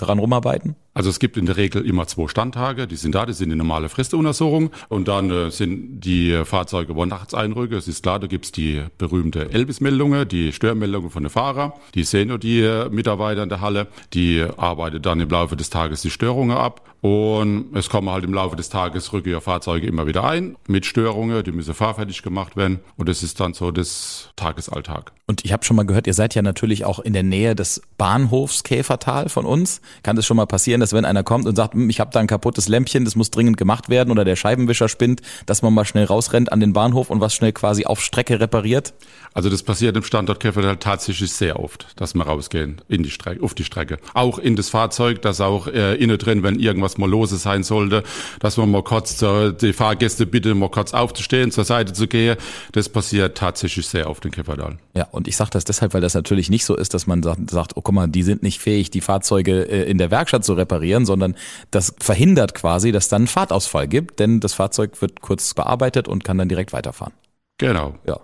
daran 0.00 0.18
rumarbeiten? 0.18 0.74
Also 0.96 1.10
es 1.10 1.18
gibt 1.18 1.36
in 1.36 1.44
der 1.44 1.58
Regel 1.58 1.84
immer 1.86 2.06
zwei 2.06 2.26
Standtage, 2.26 2.86
die 2.86 2.96
sind 2.96 3.14
da, 3.14 3.26
die 3.26 3.34
sind 3.34 3.50
die 3.50 3.54
normale 3.54 3.90
Fristuntersuchung 3.90 4.70
und 4.88 5.08
dann 5.08 5.30
äh, 5.30 5.50
sind 5.50 6.00
die 6.00 6.40
Fahrzeuge, 6.46 6.96
wo 6.96 7.04
nachts 7.04 7.34
einrücken. 7.34 7.76
Es 7.76 7.86
ist 7.86 8.02
klar, 8.02 8.18
da 8.18 8.26
gibt's 8.26 8.50
die 8.50 8.82
berühmte 8.96 9.50
Elvis-Meldungen, 9.50 10.26
die 10.26 10.54
Störmeldungen 10.54 11.10
von 11.10 11.24
den 11.24 11.28
Fahrern. 11.28 11.74
Die 11.94 12.02
sehen 12.02 12.28
nur 12.28 12.38
die 12.38 12.62
äh, 12.62 12.88
Mitarbeiter 12.88 13.42
in 13.42 13.50
der 13.50 13.60
Halle, 13.60 13.88
die 14.14 14.42
arbeiten 14.56 15.02
dann 15.02 15.20
im 15.20 15.28
Laufe 15.28 15.54
des 15.54 15.68
Tages 15.68 16.00
die 16.00 16.08
Störungen 16.08 16.56
ab 16.56 16.80
und 17.00 17.74
es 17.74 17.88
kommen 17.88 18.10
halt 18.10 18.24
im 18.24 18.34
Laufe 18.34 18.56
des 18.56 18.68
Tages 18.68 19.12
rückige 19.12 19.40
Fahrzeuge 19.40 19.86
immer 19.86 20.06
wieder 20.06 20.24
ein 20.24 20.56
mit 20.66 20.86
Störungen, 20.86 21.42
die 21.44 21.52
müssen 21.52 21.74
fahrfertig 21.74 22.22
gemacht 22.22 22.56
werden 22.56 22.80
und 22.96 23.08
das 23.08 23.22
ist 23.22 23.40
dann 23.40 23.54
so 23.54 23.70
das 23.70 24.30
Tagesalltag. 24.36 25.12
Und 25.28 25.44
ich 25.44 25.52
habe 25.52 25.64
schon 25.64 25.74
mal 25.74 25.84
gehört, 25.84 26.06
ihr 26.06 26.14
seid 26.14 26.36
ja 26.36 26.42
natürlich 26.42 26.84
auch 26.84 27.00
in 27.00 27.12
der 27.12 27.24
Nähe 27.24 27.56
des 27.56 27.82
Bahnhofs 27.98 28.62
Käfertal 28.62 29.28
von 29.28 29.44
uns. 29.44 29.80
Kann 30.04 30.16
es 30.16 30.24
schon 30.24 30.36
mal 30.36 30.46
passieren, 30.46 30.80
dass 30.80 30.92
wenn 30.92 31.04
einer 31.04 31.24
kommt 31.24 31.46
und 31.46 31.56
sagt, 31.56 31.74
hm, 31.74 31.90
ich 31.90 31.98
habe 31.98 32.12
da 32.12 32.20
ein 32.20 32.28
kaputtes 32.28 32.68
Lämpchen, 32.68 33.04
das 33.04 33.16
muss 33.16 33.32
dringend 33.32 33.56
gemacht 33.56 33.88
werden 33.88 34.12
oder 34.12 34.24
der 34.24 34.36
Scheibenwischer 34.36 34.88
spinnt, 34.88 35.22
dass 35.46 35.62
man 35.62 35.74
mal 35.74 35.84
schnell 35.84 36.04
rausrennt 36.04 36.52
an 36.52 36.60
den 36.60 36.72
Bahnhof 36.72 37.10
und 37.10 37.20
was 37.20 37.34
schnell 37.34 37.50
quasi 37.52 37.86
auf 37.86 38.00
Strecke 38.00 38.38
repariert? 38.38 38.94
Also 39.34 39.50
das 39.50 39.64
passiert 39.64 39.96
im 39.96 40.04
Standort 40.04 40.38
Käfertal 40.38 40.76
tatsächlich 40.76 41.32
sehr 41.32 41.58
oft, 41.58 41.88
dass 41.96 42.14
wir 42.14 42.22
rausgehen 42.22 42.80
in 42.86 43.02
die 43.02 43.10
Strecke, 43.10 43.42
auf 43.42 43.54
die 43.54 43.64
Strecke. 43.64 43.98
Auch 44.14 44.38
in 44.38 44.54
das 44.54 44.68
Fahrzeug, 44.68 45.22
dass 45.22 45.40
auch 45.40 45.66
äh, 45.66 45.96
innen 45.96 46.18
drin, 46.18 46.44
wenn 46.44 46.60
irgendwas 46.60 46.85
mal 46.98 47.08
lose 47.08 47.36
sein 47.36 47.62
sollte, 47.62 48.02
dass 48.40 48.56
man 48.56 48.70
mal 48.70 48.82
kurz 48.82 49.16
zur, 49.16 49.52
die 49.52 49.72
Fahrgäste 49.72 50.26
bitte 50.26 50.54
mal 50.54 50.70
kurz 50.70 50.94
aufzustehen, 50.94 51.50
zur 51.50 51.64
Seite 51.64 51.92
zu 51.92 52.06
gehen. 52.06 52.36
Das 52.72 52.88
passiert 52.88 53.36
tatsächlich 53.36 53.86
sehr 53.86 54.08
oft 54.08 54.24
in 54.24 54.30
Käfertal. 54.30 54.78
Ja, 54.94 55.08
und 55.10 55.28
ich 55.28 55.36
sage 55.36 55.50
das 55.50 55.64
deshalb, 55.64 55.94
weil 55.94 56.00
das 56.00 56.14
natürlich 56.14 56.50
nicht 56.50 56.64
so 56.64 56.76
ist, 56.76 56.94
dass 56.94 57.06
man 57.06 57.22
sagt, 57.22 57.50
sagt, 57.50 57.76
oh 57.76 57.82
guck 57.82 57.94
mal, 57.94 58.06
die 58.06 58.22
sind 58.22 58.42
nicht 58.42 58.60
fähig, 58.60 58.90
die 58.90 59.00
Fahrzeuge 59.00 59.62
äh, 59.68 59.90
in 59.90 59.98
der 59.98 60.10
Werkstatt 60.10 60.44
zu 60.44 60.54
reparieren, 60.54 61.04
sondern 61.04 61.34
das 61.70 61.94
verhindert 61.98 62.54
quasi, 62.54 62.92
dass 62.92 63.08
dann 63.08 63.26
Fahrtausfall 63.26 63.88
gibt, 63.88 64.20
denn 64.20 64.40
das 64.40 64.54
Fahrzeug 64.54 65.00
wird 65.02 65.20
kurz 65.20 65.54
bearbeitet 65.54 66.08
und 66.08 66.24
kann 66.24 66.38
dann 66.38 66.48
direkt 66.48 66.72
weiterfahren. 66.72 67.12
Genau. 67.58 67.94
Ja. 68.06 68.20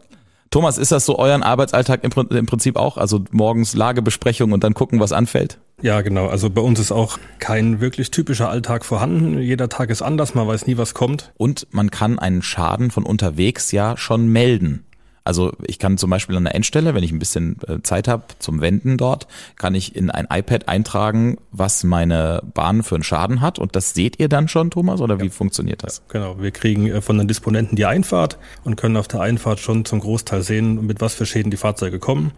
Thomas, 0.52 0.76
ist 0.76 0.92
das 0.92 1.06
so 1.06 1.18
euren 1.18 1.42
Arbeitsalltag 1.42 2.04
im, 2.04 2.46
Prinzip 2.46 2.76
auch? 2.76 2.98
Also 2.98 3.24
morgens 3.30 3.74
Lagebesprechung 3.74 4.52
und 4.52 4.62
dann 4.62 4.74
gucken, 4.74 5.00
was 5.00 5.12
anfällt? 5.12 5.58
Ja, 5.82 6.00
genau. 6.00 6.28
Also 6.28 6.48
bei 6.48 6.60
uns 6.60 6.78
ist 6.78 6.92
auch 6.92 7.18
kein 7.40 7.80
wirklich 7.80 8.12
typischer 8.12 8.48
Alltag 8.48 8.84
vorhanden. 8.84 9.38
Jeder 9.38 9.68
Tag 9.68 9.90
ist 9.90 10.00
anders, 10.00 10.34
man 10.34 10.46
weiß 10.46 10.68
nie, 10.68 10.76
was 10.76 10.94
kommt. 10.94 11.32
Und 11.36 11.66
man 11.72 11.90
kann 11.90 12.20
einen 12.20 12.40
Schaden 12.40 12.92
von 12.92 13.04
unterwegs 13.04 13.72
ja 13.72 13.96
schon 13.96 14.28
melden. 14.28 14.84
Also 15.24 15.52
ich 15.66 15.78
kann 15.78 15.98
zum 15.98 16.10
Beispiel 16.10 16.36
an 16.36 16.44
der 16.44 16.54
Endstelle, 16.54 16.94
wenn 16.94 17.04
ich 17.04 17.12
ein 17.12 17.18
bisschen 17.18 17.56
äh, 17.68 17.80
Zeit 17.82 18.08
habe 18.08 18.24
zum 18.38 18.60
Wenden 18.60 18.96
dort, 18.96 19.26
kann 19.56 19.74
ich 19.74 19.94
in 19.94 20.10
ein 20.10 20.26
iPad 20.30 20.68
eintragen, 20.68 21.38
was 21.52 21.84
meine 21.84 22.42
Bahn 22.54 22.82
für 22.82 22.96
einen 22.96 23.04
Schaden 23.04 23.40
hat. 23.40 23.58
Und 23.58 23.76
das 23.76 23.94
seht 23.94 24.18
ihr 24.18 24.28
dann 24.28 24.48
schon, 24.48 24.70
Thomas, 24.70 25.00
oder 25.00 25.20
wie 25.20 25.30
funktioniert 25.30 25.82
das? 25.82 25.98
Ja, 25.98 26.20
genau, 26.20 26.40
wir 26.40 26.50
kriegen 26.50 26.88
äh, 26.88 27.00
von 27.00 27.18
den 27.18 27.28
Disponenten 27.28 27.76
die 27.76 27.86
Einfahrt 27.86 28.38
und 28.64 28.76
können 28.76 28.96
auf 28.96 29.08
der 29.08 29.20
Einfahrt 29.20 29.60
schon 29.60 29.84
zum 29.84 30.00
Großteil 30.00 30.42
sehen, 30.42 30.86
mit 30.86 31.00
was 31.00 31.14
für 31.14 31.26
Schäden 31.26 31.50
die 31.50 31.56
Fahrzeuge 31.56 31.98
kommen 31.98 32.32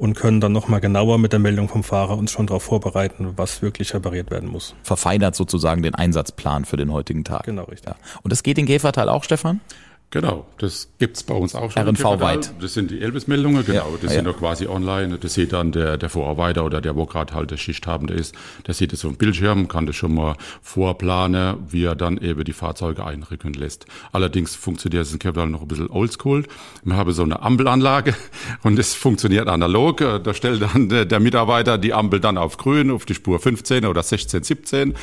und 0.00 0.14
können 0.14 0.40
dann 0.40 0.52
nochmal 0.52 0.80
genauer 0.80 1.18
mit 1.18 1.32
der 1.32 1.40
Meldung 1.40 1.68
vom 1.68 1.84
Fahrer 1.84 2.16
uns 2.16 2.32
schon 2.32 2.46
darauf 2.46 2.62
vorbereiten, 2.62 3.34
was 3.36 3.60
wirklich 3.60 3.92
repariert 3.92 4.30
werden 4.30 4.48
muss. 4.48 4.74
Verfeinert 4.82 5.36
sozusagen 5.36 5.82
den 5.82 5.94
Einsatzplan 5.94 6.64
für 6.64 6.78
den 6.78 6.90
heutigen 6.90 7.22
Tag. 7.22 7.44
Genau, 7.44 7.64
richtig. 7.64 7.90
Ja. 7.90 7.96
Und 8.22 8.32
das 8.32 8.42
geht 8.42 8.56
in 8.56 8.64
Gefertal 8.64 9.10
auch, 9.10 9.24
Stefan? 9.24 9.60
Genau, 10.12 10.44
das 10.58 10.88
gibt's 10.98 11.22
bei 11.22 11.34
uns 11.34 11.54
auch 11.54 11.70
schon. 11.70 11.86
RNV-weit. 11.86 12.54
Das 12.60 12.74
sind 12.74 12.90
die 12.90 13.00
Elbis-Meldungen, 13.00 13.64
genau. 13.64 13.90
Ja, 13.90 13.96
das 14.02 14.10
ja. 14.10 14.16
sind 14.16 14.24
doch 14.24 14.38
quasi 14.38 14.66
online. 14.66 15.18
Das 15.18 15.34
sieht 15.34 15.52
dann 15.52 15.70
der, 15.70 15.98
der 15.98 16.08
Vorarbeiter 16.08 16.64
oder 16.64 16.80
der, 16.80 16.96
wo 16.96 17.06
gerade 17.06 17.32
halt 17.32 17.52
der 17.52 17.58
Schichthabende 17.58 18.14
ist, 18.14 18.34
der 18.66 18.74
sieht 18.74 18.92
es 18.92 19.04
auf 19.04 19.12
dem 19.12 19.18
Bildschirm, 19.18 19.68
kann 19.68 19.86
das 19.86 19.94
schon 19.94 20.12
mal 20.12 20.34
vorplanen, 20.62 21.58
wie 21.68 21.84
er 21.84 21.94
dann 21.94 22.18
eben 22.18 22.42
die 22.42 22.52
Fahrzeuge 22.52 23.06
einrücken 23.06 23.52
lässt. 23.52 23.86
Allerdings 24.10 24.56
funktioniert 24.56 25.06
es 25.06 25.12
in 25.12 25.20
Capital 25.20 25.48
noch 25.48 25.62
ein 25.62 25.68
bisschen 25.68 25.90
oldschool. 25.90 26.44
Wir 26.82 26.96
haben 26.96 27.12
so 27.12 27.22
eine 27.22 27.42
Ampelanlage 27.42 28.14
und 28.64 28.80
es 28.80 28.94
funktioniert 28.94 29.46
analog. 29.46 29.98
Da 29.98 30.34
stellt 30.34 30.60
dann 30.60 30.88
der, 30.88 31.04
der 31.04 31.20
Mitarbeiter 31.20 31.78
die 31.78 31.94
Ampel 31.94 32.18
dann 32.18 32.36
auf 32.36 32.56
grün, 32.56 32.90
auf 32.90 33.04
die 33.04 33.14
Spur 33.14 33.38
15 33.38 33.86
oder 33.86 34.02
16, 34.02 34.42
17 34.42 34.94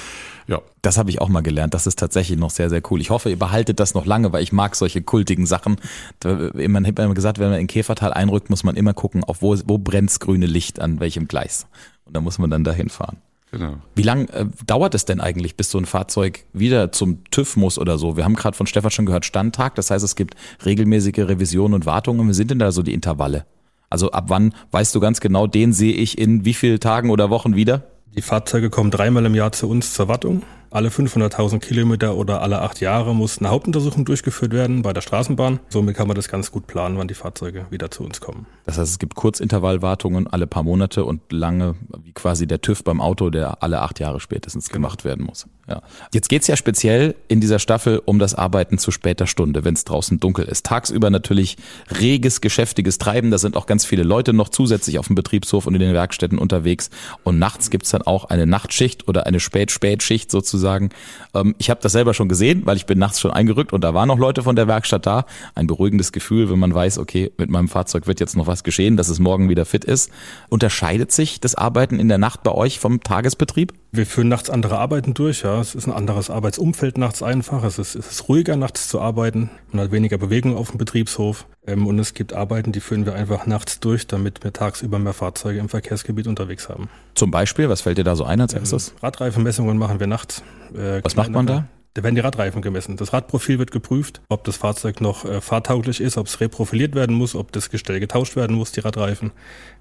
ja. 0.48 0.62
Das 0.82 0.98
habe 0.98 1.10
ich 1.10 1.20
auch 1.20 1.28
mal 1.28 1.42
gelernt. 1.42 1.74
Das 1.74 1.88
ist 1.88 2.00
tatsächlich 2.00 2.40
noch 2.40 2.50
sehr, 2.50 2.70
sehr 2.70 2.82
cool. 2.90 3.02
Ich 3.02 3.10
hoffe, 3.10 3.30
ihr 3.30 3.38
behaltet 3.38 3.80
das 3.80 3.94
noch 3.94 4.06
lange, 4.06 4.32
weil 4.32 4.42
ich 4.42 4.54
mag 4.54 4.76
solche 4.76 5.02
kultigen 5.02 5.46
Sachen. 5.46 5.78
Man 6.24 6.88
hat 6.88 7.00
immer 7.00 7.14
gesagt, 7.14 7.40
wenn 7.40 7.50
man 7.50 7.60
in 7.60 7.68
Käfertal 7.68 8.14
einrückt, 8.14 8.50
muss 8.50 8.64
man 8.64 8.76
immer 8.76 8.94
gucken, 8.94 9.24
auf 9.24 9.42
wo, 9.42 9.56
wo 9.66 9.78
brennt's 9.78 10.20
grüne 10.20 10.46
Licht 10.46 10.80
an 10.80 11.00
welchem 11.00 11.28
Gleis. 11.28 11.68
Und 12.06 12.16
da 12.16 12.22
muss 12.22 12.40
man 12.40 12.50
dann 12.50 12.64
dahin 12.64 12.90
fahren. 12.90 13.18
Genau. 13.52 13.76
Wie 13.96 14.04
lang 14.04 14.28
äh, 14.30 14.46
dauert 14.66 14.94
es 14.94 15.06
denn 15.06 15.22
eigentlich, 15.22 15.56
bis 15.56 15.72
so 15.72 15.78
ein 15.78 15.86
Fahrzeug 15.86 16.44
wieder 16.54 16.92
zum 16.92 17.24
TÜV 17.32 17.56
muss 17.56 17.78
oder 17.80 17.98
so? 17.98 18.18
Wir 18.18 18.26
haben 18.26 18.36
gerade 18.36 18.58
von 18.58 18.68
Stefan 18.68 18.92
schon 18.92 19.06
gehört, 19.06 19.26
Standtag. 19.26 19.76
Das 19.76 19.90
heißt, 19.90 20.04
es 20.04 20.16
gibt 20.16 20.36
regelmäßige 20.66 21.20
Revisionen 21.20 21.74
und 21.74 21.86
Wartungen. 21.86 22.28
Wie 22.28 22.34
sind 22.34 22.52
denn 22.52 22.60
da 22.60 22.72
so 22.72 22.84
die 22.84 22.94
Intervalle? 22.94 23.46
Also 23.90 24.12
ab 24.12 24.26
wann 24.28 24.54
weißt 24.72 24.94
du 24.94 25.00
ganz 25.00 25.22
genau, 25.22 25.48
den 25.48 25.72
sehe 25.72 25.94
ich 25.94 26.18
in 26.18 26.44
wie 26.44 26.54
vielen 26.54 26.80
Tagen 26.80 27.10
oder 27.10 27.30
Wochen 27.30 27.56
wieder? 27.56 27.84
Die 28.16 28.22
Fahrzeuge 28.22 28.70
kommen 28.70 28.92
dreimal 28.92 29.26
im 29.26 29.36
Jahr 29.36 29.52
zu 29.52 29.70
uns 29.70 29.94
zur 29.94 30.08
Wartung. 30.08 30.44
Alle 30.70 30.90
500.000 30.90 31.60
Kilometer 31.60 32.16
oder 32.16 32.42
alle 32.42 32.62
acht 32.62 32.82
Jahre 32.82 33.16
muss 33.16 33.38
eine 33.38 33.50
Hauptuntersuchung 33.50 34.04
durchgeführt 34.06 34.52
werden 34.52 34.82
bei 34.82 34.92
der 34.92 35.02
Straßenbahn. 35.02 35.60
Somit 35.70 35.96
kann 35.96 36.08
man 36.08 36.16
das 36.16 36.28
ganz 36.28 36.52
gut 36.52 36.68
planen, 36.68 36.98
wann 36.98 37.08
die 37.08 37.14
Fahrzeuge 37.14 37.68
wieder 37.70 37.90
zu 37.90 38.04
uns 38.04 38.20
kommen. 38.20 38.46
Das 38.66 38.78
heißt, 38.78 38.92
es 38.92 39.00
gibt 39.00 39.16
Kurzintervallwartungen 39.16 40.28
alle 40.28 40.46
paar 40.46 40.64
Monate 40.64 41.06
und 41.06 41.22
lange, 41.32 41.76
wie 42.04 42.12
quasi 42.12 42.48
der 42.48 42.62
TÜV 42.62 42.84
beim 42.84 43.00
Auto, 43.00 43.30
der 43.30 43.64
alle 43.64 43.82
acht 43.82 44.00
Jahre 44.00 44.20
spätestens 44.20 44.68
genau. 44.68 44.88
gemacht 44.88 45.06
werden 45.06 45.26
muss. 45.26 45.48
Ja. 45.70 45.82
Jetzt 46.14 46.30
geht's 46.30 46.48
ja 46.48 46.56
speziell 46.56 47.16
in 47.28 47.42
dieser 47.42 47.60
Staffel 47.60 48.02
um 48.06 48.20
das 48.20 48.34
Arbeiten 48.36 48.78
zu 48.78 48.92
später 48.92 49.28
Stunde, 49.28 49.66
wenn 49.66 49.74
es 49.74 49.84
draußen 49.84 50.18
dunkel 50.18 50.46
ist. 50.46 50.66
Tagsüber 50.66 51.10
natürlich 51.10 51.58
reges, 52.00 52.40
geschäftiges 52.40 53.00
Treiben. 53.00 53.32
Da 53.32 53.38
sind 53.38 53.58
auch 53.58 53.66
ganz 53.66 53.84
viele 53.84 54.04
Leute 54.04 54.32
noch 54.32 54.48
zusätzlich 54.48 54.98
auf 54.98 55.08
dem 55.08 55.16
Betriebshof 55.16 55.68
und 55.68 55.76
in 55.76 55.82
den 55.82 55.94
Werkstätten 55.94 56.38
unterwegs. 56.38 56.90
Und 57.24 57.38
nachts 57.38 57.70
gibt's 57.70 57.92
dann 57.92 58.02
auch 58.02 58.26
eine 58.26 58.46
Nachtschicht 58.46 59.10
oder 59.10 59.26
eine 59.26 59.42
Spät-Spätschicht 59.42 60.32
sozusagen. 60.32 60.90
Ähm, 61.34 61.54
ich 61.58 61.70
habe 61.70 61.82
das 61.82 61.92
selber 61.92 62.14
schon 62.14 62.30
gesehen, 62.30 62.66
weil 62.66 62.78
ich 62.78 62.86
bin 62.86 62.98
nachts 62.98 63.20
schon 63.20 63.32
eingerückt 63.32 63.74
und 63.74 63.84
da 63.84 63.94
waren 63.94 64.08
noch 64.08 64.20
Leute 64.20 64.44
von 64.44 64.56
der 64.56 64.70
Werkstatt 64.70 65.06
da. 65.06 65.26
Ein 65.54 65.68
beruhigendes 65.68 66.14
Gefühl, 66.14 66.50
wenn 66.50 66.60
man 66.60 66.74
weiß, 66.74 66.98
okay, 66.98 67.34
mit 67.38 67.50
meinem 67.50 67.68
Fahrzeug 67.68 68.08
wird 68.08 68.22
jetzt 68.22 68.38
noch 68.38 68.48
was 68.48 68.64
geschehen, 68.64 68.96
dass 68.96 69.10
es 69.10 69.20
morgen 69.20 69.50
wieder 69.50 69.66
fit 69.66 69.84
ist. 69.84 70.12
Unterscheidet 70.48 71.12
sich 71.12 71.42
das 71.42 71.56
Arbeiten 71.56 72.00
in 72.00 72.08
der 72.08 72.20
Nacht 72.20 72.44
bei 72.44 72.52
euch 72.52 72.80
vom 72.80 73.04
Tagesbetrieb? 73.04 73.74
Wir 73.92 74.06
führen 74.06 74.28
nachts 74.28 74.50
andere 74.50 74.78
Arbeiten 74.78 75.14
durch, 75.14 75.44
ja. 75.44 75.60
Es 75.60 75.74
ist 75.74 75.88
ein 75.88 75.94
anderes 75.94 76.30
Arbeitsumfeld 76.30 76.98
nachts 76.98 77.24
einfach. 77.24 77.64
Es 77.64 77.80
ist, 77.80 77.96
es 77.96 78.12
ist 78.12 78.30
ruhiger 78.30 78.56
nachts 78.56 78.90
zu 78.90 79.00
arbeiten. 79.00 79.50
Man 79.72 79.86
hat 79.86 79.92
weniger 79.92 80.18
Bewegung 80.18 80.58
auf 80.58 80.70
dem 80.70 80.78
Betriebshof. 80.78 81.46
Ähm, 81.66 81.88
und 81.88 81.98
es 82.00 82.14
gibt 82.14 82.34
Arbeiten, 82.34 82.72
die 82.72 82.80
führen 82.80 83.06
wir 83.06 83.14
einfach 83.14 83.46
nachts 83.46 83.80
durch, 83.80 84.06
damit 84.06 84.44
wir 84.44 84.54
tagsüber 84.54 85.00
mehr 85.00 85.14
Fahrzeuge 85.14 85.60
im 85.60 85.70
Verkehrsgebiet 85.70 86.28
unterwegs 86.28 86.70
haben. 86.70 86.90
Zum 87.16 87.32
Beispiel, 87.32 87.70
was 87.70 87.82
fällt 87.82 87.98
dir 87.98 88.04
da 88.04 88.16
so 88.16 88.26
ein 88.26 88.42
als 88.42 88.54
ähm, 88.54 88.60
erstes? 88.60 88.94
Radreifenmessungen 89.02 89.78
machen 89.78 90.00
wir 90.00 90.08
nachts. 90.08 90.44
Äh, 90.74 91.04
was 91.04 91.16
macht 91.16 91.32
man 91.32 91.48
da? 91.48 91.68
Da 91.98 92.04
werden 92.04 92.14
die 92.14 92.22
Radreifen 92.22 92.62
gemessen. 92.62 92.96
Das 92.96 93.12
Radprofil 93.12 93.58
wird 93.58 93.72
geprüft, 93.72 94.22
ob 94.30 94.44
das 94.44 94.56
Fahrzeug 94.56 95.02
noch 95.02 95.26
äh, 95.26 95.42
fahrtauglich 95.42 96.00
ist, 96.00 96.20
ob 96.20 96.28
es 96.28 96.40
reprofiliert 96.40 96.94
werden 96.94 97.16
muss, 97.16 97.34
ob 97.34 97.52
das 97.52 97.72
Gestell 97.72 98.00
getauscht 98.00 98.36
werden 98.36 98.56
muss, 98.56 98.72
die 98.72 98.82
Radreifen. 98.82 99.32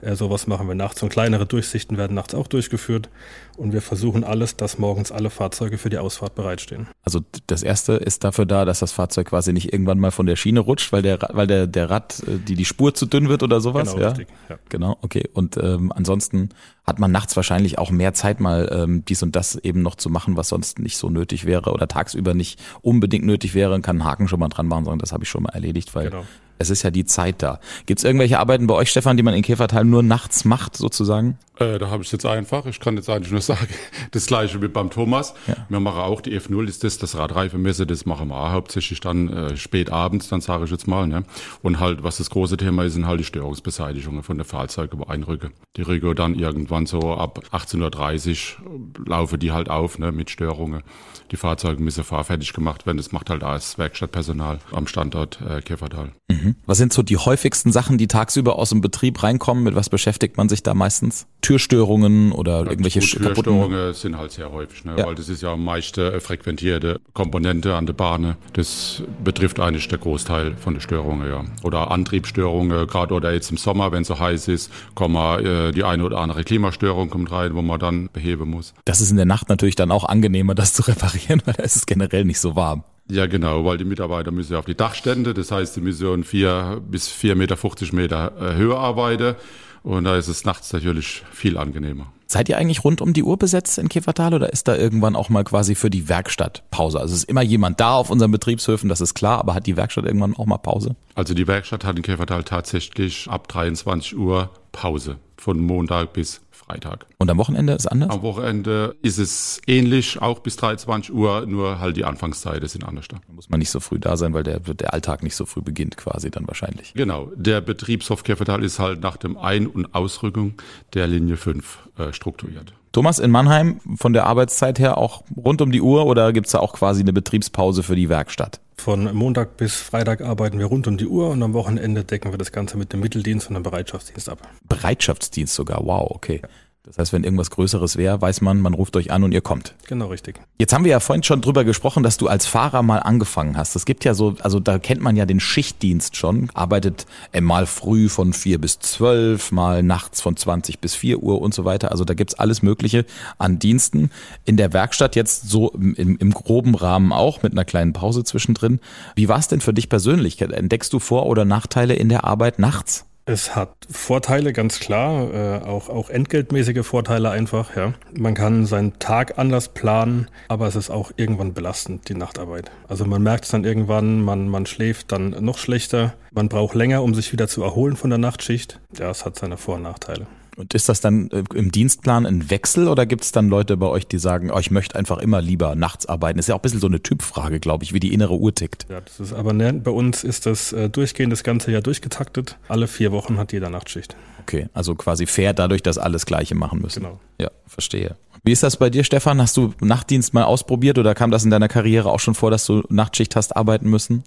Äh, 0.01 0.15
sowas 0.15 0.47
machen 0.47 0.67
wir 0.67 0.75
nachts 0.75 1.03
und 1.03 1.11
kleinere 1.11 1.45
Durchsichten 1.45 1.99
werden 1.99 2.15
nachts 2.15 2.35
auch 2.35 2.47
durchgeführt. 2.47 3.11
Und 3.59 3.75
wir 3.75 3.83
versuchen 3.83 4.25
alles, 4.25 4.57
dass 4.57 4.79
morgens 4.79 5.13
alle 5.13 5.29
Fahrzeuge 5.29 5.77
für 5.77 5.91
die 5.91 5.99
Ausfahrt 5.99 6.35
bereitstehen. 6.35 6.89
Also 7.03 7.21
das 7.49 7.63
erste 7.63 7.93
ist 7.93 8.25
dafür 8.25 8.47
da, 8.47 8.65
dass 8.65 8.79
das 8.79 8.93
Fahrzeug 8.93 9.29
quasi 9.29 9.53
nicht 9.53 9.75
irgendwann 9.75 9.99
mal 9.99 10.11
von 10.11 10.25
der 10.25 10.37
Schiene 10.37 10.61
rutscht, 10.61 10.93
weil 10.93 11.03
der, 11.03 11.19
weil 11.33 11.47
der, 11.47 11.67
der 11.67 11.91
Rad, 11.91 12.23
äh, 12.27 12.39
die, 12.39 12.55
die 12.55 12.65
Spur 12.65 12.95
zu 12.95 13.05
dünn 13.05 13.29
wird 13.29 13.43
oder 13.43 13.61
sowas. 13.61 13.91
Genau, 13.91 14.03
ja? 14.03 14.09
richtig. 14.09 14.29
Ja. 14.49 14.59
Genau, 14.71 14.97
okay. 15.03 15.29
Und 15.35 15.59
ähm, 15.59 15.93
ansonsten 15.95 16.49
hat 16.87 16.99
man 16.99 17.11
nachts 17.11 17.35
wahrscheinlich 17.37 17.79
auch 17.79 17.91
mehr 17.91 18.15
Zeit, 18.15 18.41
mal 18.41 18.71
ähm, 18.73 19.05
dies 19.05 19.23
und 19.23 19.35
das 19.35 19.57
eben 19.57 19.83
noch 19.83 19.97
zu 19.97 20.09
machen, 20.09 20.37
was 20.37 20.49
sonst 20.49 20.79
nicht 20.79 20.97
so 20.97 21.11
nötig 21.11 21.45
wäre 21.45 21.73
oder 21.73 21.89
tagsüber 21.89 22.06
nicht 22.35 22.61
unbedingt 22.83 23.25
nötig 23.25 23.55
wäre 23.55 23.75
kann 23.83 24.01
einen 24.01 24.09
Haken 24.09 24.29
schon 24.29 24.41
mal 24.41 24.49
dran 24.49 24.67
machen, 24.67 24.85
sagen, 24.85 24.99
das 24.99 25.13
habe 25.13 25.25
ich 25.25 25.31
schon 25.31 25.43
mal 25.43 25.51
erledigt, 25.51 25.95
weil 25.95 26.11
genau. 26.11 26.25
Es 26.59 26.71
ist 26.71 26.83
ja 26.83 26.91
die 26.91 27.05
Zeit 27.05 27.43
da. 27.43 27.61
Gibt 27.87 27.99
es 27.99 28.05
irgendwelche 28.05 28.39
Arbeiten 28.39 28.67
bei 28.67 28.75
euch, 28.75 28.91
Stefan, 28.91 29.17
die 29.17 29.23
man 29.23 29.35
in 29.35 29.43
Käfertal 29.43 29.85
nur 29.85 30.03
nachts 30.03 30.45
macht, 30.45 30.77
sozusagen? 30.77 31.39
Äh, 31.59 31.79
da 31.79 31.91
habe 31.91 32.03
ich 32.03 32.13
jetzt 32.13 32.27
einfach. 32.27 32.67
Ich 32.67 32.81
kann 32.81 32.97
jetzt 32.97 33.09
eigentlich 33.09 33.33
nur 33.33 33.41
sagen, 33.41 33.69
das 34.11 34.27
gleiche 34.27 34.61
wie 34.61 34.69
beim 34.69 34.91
Thomas. 34.91 35.35
Ja. 35.47 35.55
Wir 35.69 35.81
machen 35.81 36.01
auch 36.01 36.21
die 36.21 36.39
F0, 36.39 36.69
ist 36.69 36.85
das, 36.85 36.99
das 36.99 37.17
Radreifemesse, 37.17 37.87
das 37.87 38.05
machen 38.05 38.29
wir 38.29 38.37
auch 38.37 38.53
hauptsächlich 38.53 39.01
dann 39.01 39.29
äh, 39.29 39.57
spät 39.57 39.91
abends, 39.91 40.29
dann 40.29 40.41
sage 40.41 40.65
ich 40.65 40.71
jetzt 40.71 40.87
mal. 40.87 41.07
Ne? 41.07 41.25
Und 41.63 41.81
halt, 41.81 42.03
was 42.03 42.19
das 42.19 42.31
große 42.31 42.57
Thema 42.57 42.85
ist, 42.85 42.95
sind 42.95 43.07
halt 43.07 43.21
die 43.21 43.25
Störungsbeseitigungen 43.25 44.23
von 44.23 44.37
der 44.37 44.45
Fahrzeuge 44.45 44.97
über 44.97 45.11
Einrücke. 45.11 45.51
Die 45.77 45.83
Rücke 45.83 46.15
dann 46.15 46.35
irgendwann 46.35 46.87
so 46.87 47.15
ab 47.15 47.41
18.30 47.53 48.59
Uhr 48.63 49.07
laufen 49.07 49.39
die 49.39 49.53
halt 49.53 49.71
auf 49.71 49.99
ne, 49.99 50.13
mit 50.13 50.31
Störungen. 50.31 50.83
Die 51.31 51.37
Fahrzeuge 51.37 51.83
müssen 51.83 52.05
fahrfertig 52.05 52.53
gemacht 52.53 52.87
werden. 52.87 52.99
Das 52.99 53.13
macht 53.13 53.31
halt 53.31 53.43
als 53.43 53.79
Werkstattpersonal 53.79 54.61
am 54.73 54.87
Standort 54.87 55.41
äh, 55.41 55.61
Käfertal. 55.61 56.13
Mhm. 56.29 56.46
Was 56.67 56.79
sind 56.79 56.93
so 56.93 57.03
die 57.03 57.17
häufigsten 57.17 57.73
Sachen, 57.73 57.99
die 57.99 58.07
tagsüber 58.07 58.57
aus 58.57 58.69
dem 58.71 58.81
Betrieb 58.81 59.23
reinkommen? 59.23 59.65
Mit 59.65 59.75
was 59.75 59.89
beschäftigt 59.89 60.37
man 60.37 60.49
sich 60.49 60.63
da 60.63 60.75
meistens? 60.75 61.27
Türstörungen 61.41 62.33
oder 62.33 62.65
ja, 62.65 62.71
irgendwelche 62.71 63.01
gut, 63.01 63.11
Türstörungen 63.11 63.95
sind 63.95 64.19
halt 64.19 64.33
sehr 64.33 64.53
häufig, 64.53 64.85
ne? 64.85 64.95
Ja. 64.99 65.07
weil 65.07 65.15
das 65.15 65.29
ist 65.29 65.43
ja 65.43 65.53
am 65.53 65.65
meisten 65.65 66.01
äh, 66.01 66.21
frequentierte 66.21 67.01
Komponente 67.15 67.75
an 67.75 67.87
der 67.87 67.95
Bahn. 67.95 68.37
Das 68.53 69.03
betrifft 69.23 69.61
eigentlich 69.61 69.89
der 69.89 69.99
Großteil 69.99 70.57
von 70.57 70.75
den 70.75 70.81
Störungen, 70.81 71.29
ja. 71.29 71.45
Oder 71.63 71.91
Antriebsstörungen, 71.91 72.87
gerade 72.87 73.15
oder 73.15 73.33
jetzt 73.33 73.51
im 73.51 73.57
Sommer, 73.57 73.93
wenn 73.93 74.03
es 74.03 74.09
so 74.09 74.19
heiß 74.19 74.49
ist, 74.49 74.71
kommen 74.95 75.17
äh, 75.45 75.73
die 75.73 75.85
eine 75.85 76.05
oder 76.05 76.19
andere 76.19 76.45
Klimastörung 76.45 77.11
kommt 77.11 77.31
rein, 77.31 77.55
wo 77.55 77.63
man 77.63 77.79
dann 77.79 78.09
beheben 78.13 78.51
muss. 78.51 78.75
Das 78.85 79.01
ist 79.01 79.11
in 79.11 79.17
der 79.17 79.27
Nacht 79.27 79.49
natürlich 79.49 79.77
dann 79.77 79.91
auch 79.91 80.05
angenehmer, 80.05 80.55
das 80.55 80.73
zu 80.73 80.83
reparieren, 80.83 81.43
weil 81.45 81.55
da 81.55 81.63
ist 81.63 81.77
es 81.77 81.87
generell 81.87 82.25
nicht 82.25 82.41
so 82.41 82.57
warm. 82.57 82.85
Ja, 83.09 83.27
genau, 83.27 83.65
weil 83.65 83.79
die 83.79 83.85
Mitarbeiter 83.85 84.33
müssen 84.33 84.57
auf 84.57 84.65
die 84.65 84.75
Dachstände, 84.75 85.33
das 85.33 85.53
heißt, 85.53 85.75
sie 85.75 85.81
müssen 85.81 86.25
vier 86.25 86.83
bis 86.89 87.09
vier 87.09 87.37
Meter, 87.37 87.57
50 87.57 87.93
Meter 87.93 88.33
äh, 88.41 88.57
Höhe 88.57 88.77
arbeiten. 88.77 89.37
Und 89.83 90.03
da 90.03 90.17
ist 90.17 90.27
es 90.27 90.45
nachts 90.45 90.73
natürlich 90.73 91.23
viel 91.31 91.57
angenehmer. 91.57 92.13
Seid 92.27 92.49
ihr 92.49 92.59
eigentlich 92.59 92.83
rund 92.83 93.01
um 93.01 93.13
die 93.13 93.23
Uhr 93.23 93.37
besetzt 93.37 93.79
in 93.79 93.89
Käfertal 93.89 94.35
oder 94.35 94.53
ist 94.53 94.67
da 94.67 94.75
irgendwann 94.75 95.15
auch 95.15 95.29
mal 95.29 95.45
quasi 95.45 95.77
für 95.77 95.91
die 95.91 96.09
Werkstatt 96.09 96.65
Pause? 96.73 96.99
Also 96.99 97.15
ist 97.15 97.23
immer 97.23 97.43
jemand 97.43 97.79
da 97.79 97.95
auf 97.95 98.11
unseren 98.11 98.33
Betriebshöfen, 98.33 98.89
das 98.89 99.01
ist 99.01 99.15
klar, 99.15 99.39
aber 99.39 99.55
hat 99.55 99.69
die 99.69 99.77
Werkstatt 99.77 100.05
irgendwann 100.05 100.35
auch 100.35 100.47
mal 100.47 100.59
Pause? 100.59 100.97
Also 101.15 101.35
die 101.35 101.47
Werkstatt 101.47 101.85
hat 101.85 101.97
in 101.97 102.03
Käfertal 102.03 102.43
tatsächlich 102.43 103.29
ab 103.31 103.47
23 103.47 104.17
Uhr 104.17 104.51
Pause 104.77 105.17
von 105.39 105.59
Montag 105.59 106.13
bis 106.13 106.43
Freitag. 106.51 107.07
Und 107.17 107.31
am 107.31 107.39
Wochenende 107.39 107.73
ist 107.73 107.87
anders? 107.87 108.11
Am 108.11 108.21
Wochenende 108.21 108.95
ist 109.01 109.17
es 109.17 109.63
ähnlich, 109.67 110.21
auch 110.21 110.41
bis 110.41 110.57
23 110.57 111.15
Uhr, 111.15 111.47
nur 111.47 111.81
halt 111.81 111.97
die 111.97 112.05
Anfangszeiten 112.05 112.69
sind 112.69 112.85
anders 112.85 113.09
da. 113.09 113.17
Da 113.27 113.33
muss 113.33 113.49
man 113.49 113.59
nicht 113.59 113.71
so 113.71 113.81
früh 113.81 113.99
da 113.99 114.19
sein, 114.19 114.35
weil 114.35 114.43
der, 114.43 114.61
der 114.61 114.93
Alltag 114.93 115.23
nicht 115.23 115.35
so 115.35 115.47
früh 115.47 115.63
beginnt 115.63 115.97
quasi 115.97 116.31
dann 116.31 116.47
wahrscheinlich. 116.47 116.93
Genau, 116.93 117.31
der 117.37 117.63
Betriebshof 117.63 118.23
Käfertal 118.23 118.63
ist 118.63 118.79
halt 118.79 119.01
nach 119.01 119.17
dem 119.17 119.39
Ein- 119.39 119.67
und 119.67 119.95
Ausrückung 119.95 120.55
der 120.93 121.07
Linie 121.07 121.39
5 121.39 121.89
äh, 121.97 122.13
strukturiert. 122.13 122.75
Thomas, 122.97 123.19
in 123.19 123.31
Mannheim 123.31 123.79
von 123.97 124.15
der 124.15 124.25
Arbeitszeit 124.25 124.79
her 124.79 124.97
auch 124.97 125.23
rund 125.37 125.61
um 125.61 125.71
die 125.71 125.83
Uhr 125.83 126.07
oder 126.07 126.33
gibt 126.33 126.47
es 126.47 126.53
da 126.53 126.61
auch 126.61 126.73
quasi 126.73 127.03
eine 127.03 127.13
Betriebspause 127.13 127.83
für 127.83 127.95
die 127.95 128.09
Werkstatt? 128.09 128.59
Von 128.79 129.15
Montag 129.15 129.59
bis 129.59 129.77
Freitag 129.77 130.23
arbeiten 130.23 130.59
wir 130.59 130.65
rund 130.65 130.87
um 130.87 130.97
die 130.97 131.07
Uhr 131.07 131.29
und 131.29 131.43
am 131.43 131.53
Wochenende 131.53 132.05
decken 132.05 132.33
wir 132.33 132.39
das 132.39 132.53
Ganze 132.53 132.79
mit 132.79 132.95
dem 132.95 133.01
Mitteldienst 133.01 133.49
und 133.49 133.55
dem 133.55 133.65
Bereitschaftsdienst 133.65 134.31
ab. 134.31 134.49
Bereitschaftsdienst 134.67 135.55
sogar, 135.55 135.85
wow, 135.85 136.11
okay. 136.11 136.41
Ja. 136.43 136.49
Das 136.87 136.99
heißt, 136.99 137.13
wenn 137.13 137.25
irgendwas 137.25 137.51
Größeres 137.51 137.97
wäre, 137.97 138.21
weiß 138.21 138.43
man, 138.43 138.61
man 138.61 138.73
ruft 138.73 138.95
euch 138.95 139.11
an 139.11 139.25
und 139.25 139.33
ihr 139.33 139.41
kommt. 139.41 139.75
Genau, 139.89 140.07
richtig. 140.07 140.41
Jetzt 140.57 140.73
haben 140.73 140.85
wir 140.85 140.93
ja 140.93 141.01
vorhin 141.01 141.25
schon 141.25 141.41
drüber 141.41 141.65
gesprochen, 141.65 142.05
dass 142.05 142.17
du 142.17 142.29
als 142.29 142.47
Fahrer 142.47 142.83
mal 142.85 142.99
angefangen 142.99 143.57
hast. 143.57 143.75
Es 143.75 143.87
gibt 143.87 144.05
ja 144.05 144.15
so, 144.15 144.37
also 144.41 144.61
da 144.61 144.79
kennt 144.79 145.03
man 145.03 145.17
ja 145.17 145.27
den 145.27 145.41
Schichtdienst 145.41 146.15
schon. 146.15 146.49
Arbeitet 146.55 147.07
mal 147.41 147.67
früh 147.67 148.09
von 148.09 148.33
vier 148.33 148.61
bis 148.61 148.79
zwölf, 148.79 149.51
mal 149.51 149.83
nachts 149.83 150.21
von 150.21 150.37
20 150.37 150.79
bis 150.79 150.95
vier 150.95 151.25
Uhr 151.25 151.43
und 151.43 151.55
so 151.55 151.65
weiter. 151.65 151.91
Also 151.91 152.05
da 152.05 152.15
gibt's 152.15 152.35
alles 152.35 152.63
Mögliche 152.63 153.05
an 153.37 153.59
Diensten. 153.59 154.11
In 154.45 154.57
der 154.57 154.73
Werkstatt 154.73 155.17
jetzt 155.17 155.51
so 155.51 155.71
im, 155.71 155.95
im 155.97 156.31
groben 156.31 156.77
Rahmen 156.77 157.13
auch 157.13 157.43
mit 157.43 157.51
einer 157.51 157.65
kleinen 157.65 157.95
Pause 157.95 158.23
zwischendrin. 158.23 158.79
Wie 159.17 159.29
war 159.29 159.41
es 159.41 159.49
denn 159.49 159.61
für 159.61 159.75
dich 159.75 159.89
persönlich? 159.89 160.41
Entdeckst 160.41 160.93
du 160.93 161.01
Vor- 161.01 161.27
oder 161.27 161.45
Nachteile 161.45 161.95
in 161.95 162.09
der 162.09 162.23
Arbeit 162.23 162.61
nachts? 162.61 163.07
Es 163.29 163.57
hat 163.57 163.71
Vorteile, 163.91 164.53
ganz 164.53 164.79
klar, 164.79 165.35
äh, 165.35 165.65
auch, 165.65 165.89
auch 165.89 166.11
entgeltmäßige 166.11 166.87
Vorteile 166.87 167.31
einfach, 167.31 167.75
ja. 167.75 167.93
Man 168.17 168.35
kann 168.35 168.67
seinen 168.67 169.01
Tag 169.01 169.37
anders 169.37 169.71
planen, 169.71 170.29
aber 170.47 170.69
es 170.69 170.77
ist 170.77 170.91
auch 170.91 171.11
irgendwann 171.17 171.53
belastend, 171.53 172.09
die 172.09 172.15
Nachtarbeit. 172.15 172.71
Also 172.87 173.05
man 173.05 173.25
merkt 173.25 173.47
es 173.47 173.51
dann 173.51 173.65
irgendwann, 173.65 174.23
man, 174.23 174.47
man 174.47 174.65
schläft 174.65 175.11
dann 175.11 175.31
noch 175.45 175.59
schlechter, 175.59 176.15
man 176.31 176.49
braucht 176.49 176.77
länger, 176.77 177.03
um 177.03 177.15
sich 177.15 177.33
wieder 177.33 177.49
zu 177.49 177.65
erholen 177.65 177.97
von 177.97 178.11
der 178.11 178.21
Nachtschicht. 178.21 178.79
Ja, 178.97 179.11
es 179.11 179.25
hat 179.25 179.37
seine 179.37 179.57
Vor- 179.57 179.75
und 179.75 179.83
Nachteile. 179.83 180.29
Und 180.57 180.73
ist 180.73 180.89
das 180.89 181.01
dann 181.01 181.31
äh, 181.31 181.45
im 181.55 181.71
Dienstplan 181.71 182.25
ein 182.25 182.51
Wechsel 182.51 182.89
oder 182.89 183.05
gibt 183.05 183.25
es 183.25 183.33
dann 183.33 183.49
Leute 183.49 183.77
bei 183.77 183.87
euch, 183.87 184.07
die 184.07 184.19
sagen, 184.19 184.51
oh, 184.51 184.59
ich 184.59 184.71
möchte 184.71 184.99
einfach 184.99 185.19
immer 185.19 185.43
lieber 185.43 185.75
nachts 185.75 186.07
arbeiten? 186.07 186.39
Ist 186.39 186.49
ja 186.49 186.55
auch 186.55 186.61
ein 186.61 186.63
bisschen 186.63 186.81
so 186.81 186.87
eine 186.87 187.03
Typfrage, 187.03 187.61
glaube 187.61 187.85
ich, 187.85 187.93
wie 187.93 188.01
die 188.01 188.15
innere 188.15 188.35
Uhr 188.35 188.55
tickt. 188.55 188.87
Ja, 188.89 189.01
das 189.03 189.21
ist 189.21 189.33
aber 189.35 189.53
ne, 189.53 189.75
bei 189.75 189.91
uns 189.91 190.25
ist 190.25 190.47
das 190.47 190.73
äh, 190.73 190.89
durchgehend 190.89 191.33
das 191.33 191.45
ganze 191.45 191.71
Jahr 191.73 191.83
durchgetaktet. 191.83 192.57
Alle 192.69 192.89
vier 192.89 193.13
Wochen 193.13 193.37
hat 193.37 193.53
jeder 193.53 193.69
Nachtschicht. 193.69 194.17
Okay, 194.41 194.69
also 194.73 194.95
quasi 194.95 195.27
fair 195.27 195.53
dadurch, 195.53 195.83
dass 195.83 195.99
alles 195.99 196.25
Gleiche 196.25 196.55
machen 196.55 196.81
müssen. 196.81 197.03
Genau. 197.03 197.21
Ja, 197.39 197.51
verstehe. 197.67 198.17
Wie 198.45 198.53
ist 198.53 198.63
das 198.63 198.77
bei 198.77 198.91
dir, 198.91 199.03
Stefan? 199.03 199.43
Hast 199.43 199.57
du 199.57 199.75
Nachtdienst 199.81 200.33
mal 200.33 200.45
ausprobiert 200.45 200.99
oder 200.99 201.15
kam 201.15 201.33
das 201.33 201.45
in 201.45 201.51
deiner 201.51 201.69
Karriere 201.69 202.11
auch 202.11 202.21
schon 202.21 202.35
vor, 202.35 202.51
dass 202.51 202.65
du 202.65 202.83
Nachtschicht 202.89 203.35
hast 203.35 203.57
arbeiten 203.57 203.91
müssen? 203.91 204.23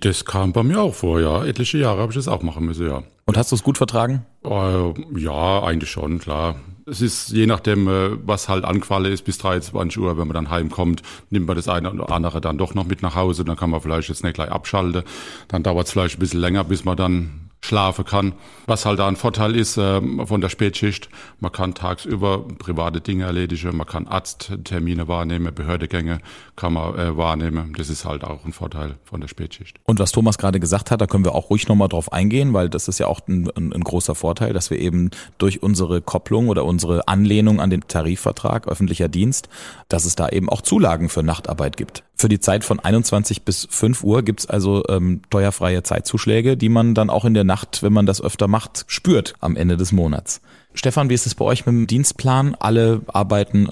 Das 0.00 0.24
kam 0.24 0.52
bei 0.52 0.62
mir 0.62 0.80
auch 0.80 0.94
vor, 0.94 1.20
ja. 1.20 1.44
Etliche 1.44 1.78
Jahre 1.78 2.00
habe 2.00 2.12
ich 2.12 2.16
das 2.16 2.28
auch 2.28 2.42
machen 2.42 2.66
müssen, 2.66 2.86
ja. 2.86 3.02
Und 3.26 3.36
hast 3.36 3.52
du 3.52 3.56
es 3.56 3.62
gut 3.62 3.78
vertragen? 3.78 4.26
Äh, 4.44 5.18
ja, 5.18 5.62
eigentlich 5.62 5.90
schon, 5.90 6.18
klar. 6.18 6.56
Es 6.86 7.00
ist 7.00 7.30
je 7.30 7.46
nachdem, 7.46 7.88
äh, 7.88 8.10
was 8.26 8.48
halt 8.48 8.64
Anqualle 8.64 9.08
ist, 9.08 9.24
bis 9.24 9.38
23 9.38 9.98
Uhr, 9.98 10.18
wenn 10.18 10.28
man 10.28 10.34
dann 10.34 10.50
heimkommt, 10.50 11.02
nimmt 11.30 11.46
man 11.46 11.56
das 11.56 11.68
eine 11.68 11.90
oder 11.90 12.10
andere 12.10 12.40
dann 12.42 12.58
doch 12.58 12.74
noch 12.74 12.84
mit 12.84 13.00
nach 13.00 13.14
Hause. 13.14 13.44
Dann 13.44 13.56
kann 13.56 13.70
man 13.70 13.80
vielleicht 13.80 14.08
jetzt 14.10 14.22
nicht 14.22 14.34
gleich 14.34 14.50
abschalten. 14.50 15.02
Dann 15.48 15.62
dauert 15.62 15.86
es 15.86 15.92
vielleicht 15.92 16.16
ein 16.16 16.20
bisschen 16.20 16.40
länger, 16.40 16.64
bis 16.64 16.84
man 16.84 16.96
dann 16.96 17.50
schlafen 17.64 18.04
kann. 18.04 18.34
Was 18.66 18.84
halt 18.84 18.98
da 18.98 19.08
ein 19.08 19.16
Vorteil 19.16 19.56
ist 19.56 19.78
äh, 19.78 20.00
von 20.26 20.40
der 20.42 20.50
Spätschicht, 20.50 21.08
man 21.40 21.50
kann 21.50 21.74
tagsüber 21.74 22.44
private 22.58 23.00
Dinge 23.00 23.24
erledigen, 23.24 23.74
man 23.74 23.86
kann 23.86 24.06
Arzttermine 24.06 25.08
wahrnehmen, 25.08 25.54
Behördegänge 25.54 26.18
kann 26.56 26.74
man 26.74 26.98
äh, 26.98 27.16
wahrnehmen. 27.16 27.72
Das 27.76 27.88
ist 27.88 28.04
halt 28.04 28.22
auch 28.22 28.44
ein 28.44 28.52
Vorteil 28.52 28.96
von 29.04 29.22
der 29.22 29.28
Spätschicht. 29.28 29.80
Und 29.84 29.98
was 29.98 30.12
Thomas 30.12 30.36
gerade 30.36 30.60
gesagt 30.60 30.90
hat, 30.90 31.00
da 31.00 31.06
können 31.06 31.24
wir 31.24 31.34
auch 31.34 31.48
ruhig 31.48 31.66
nochmal 31.66 31.88
drauf 31.88 32.12
eingehen, 32.12 32.52
weil 32.52 32.68
das 32.68 32.86
ist 32.86 32.98
ja 32.98 33.06
auch 33.06 33.20
ein, 33.26 33.50
ein, 33.56 33.72
ein 33.72 33.82
großer 33.82 34.14
Vorteil, 34.14 34.52
dass 34.52 34.68
wir 34.68 34.78
eben 34.78 35.10
durch 35.38 35.62
unsere 35.62 36.02
Kopplung 36.02 36.48
oder 36.48 36.66
unsere 36.66 37.08
Anlehnung 37.08 37.60
an 37.60 37.70
den 37.70 37.88
Tarifvertrag 37.88 38.68
öffentlicher 38.68 39.08
Dienst, 39.08 39.48
dass 39.88 40.04
es 40.04 40.16
da 40.16 40.28
eben 40.28 40.50
auch 40.50 40.60
Zulagen 40.60 41.08
für 41.08 41.22
Nachtarbeit 41.22 41.78
gibt. 41.78 42.04
Für 42.16 42.28
die 42.28 42.38
Zeit 42.38 42.64
von 42.64 42.78
21 42.78 43.42
bis 43.42 43.66
5 43.68 44.04
Uhr 44.04 44.22
gibt's 44.22 44.46
also 44.46 44.84
ähm, 44.88 45.22
steuerfreie 45.26 45.82
Zeitzuschläge, 45.82 46.56
die 46.56 46.68
man 46.68 46.94
dann 46.94 47.10
auch 47.10 47.24
in 47.24 47.34
der 47.34 47.44
Nacht, 47.44 47.82
wenn 47.82 47.92
man 47.92 48.06
das 48.06 48.22
öfter 48.22 48.46
macht, 48.46 48.84
spürt 48.86 49.34
am 49.40 49.56
Ende 49.56 49.76
des 49.76 49.90
Monats. 49.90 50.40
Stefan, 50.76 51.08
wie 51.08 51.14
ist 51.14 51.26
es 51.26 51.36
bei 51.36 51.44
euch 51.44 51.66
mit 51.66 51.72
dem 51.72 51.86
Dienstplan? 51.86 52.56
Alle 52.56 53.02
arbeiten 53.06 53.68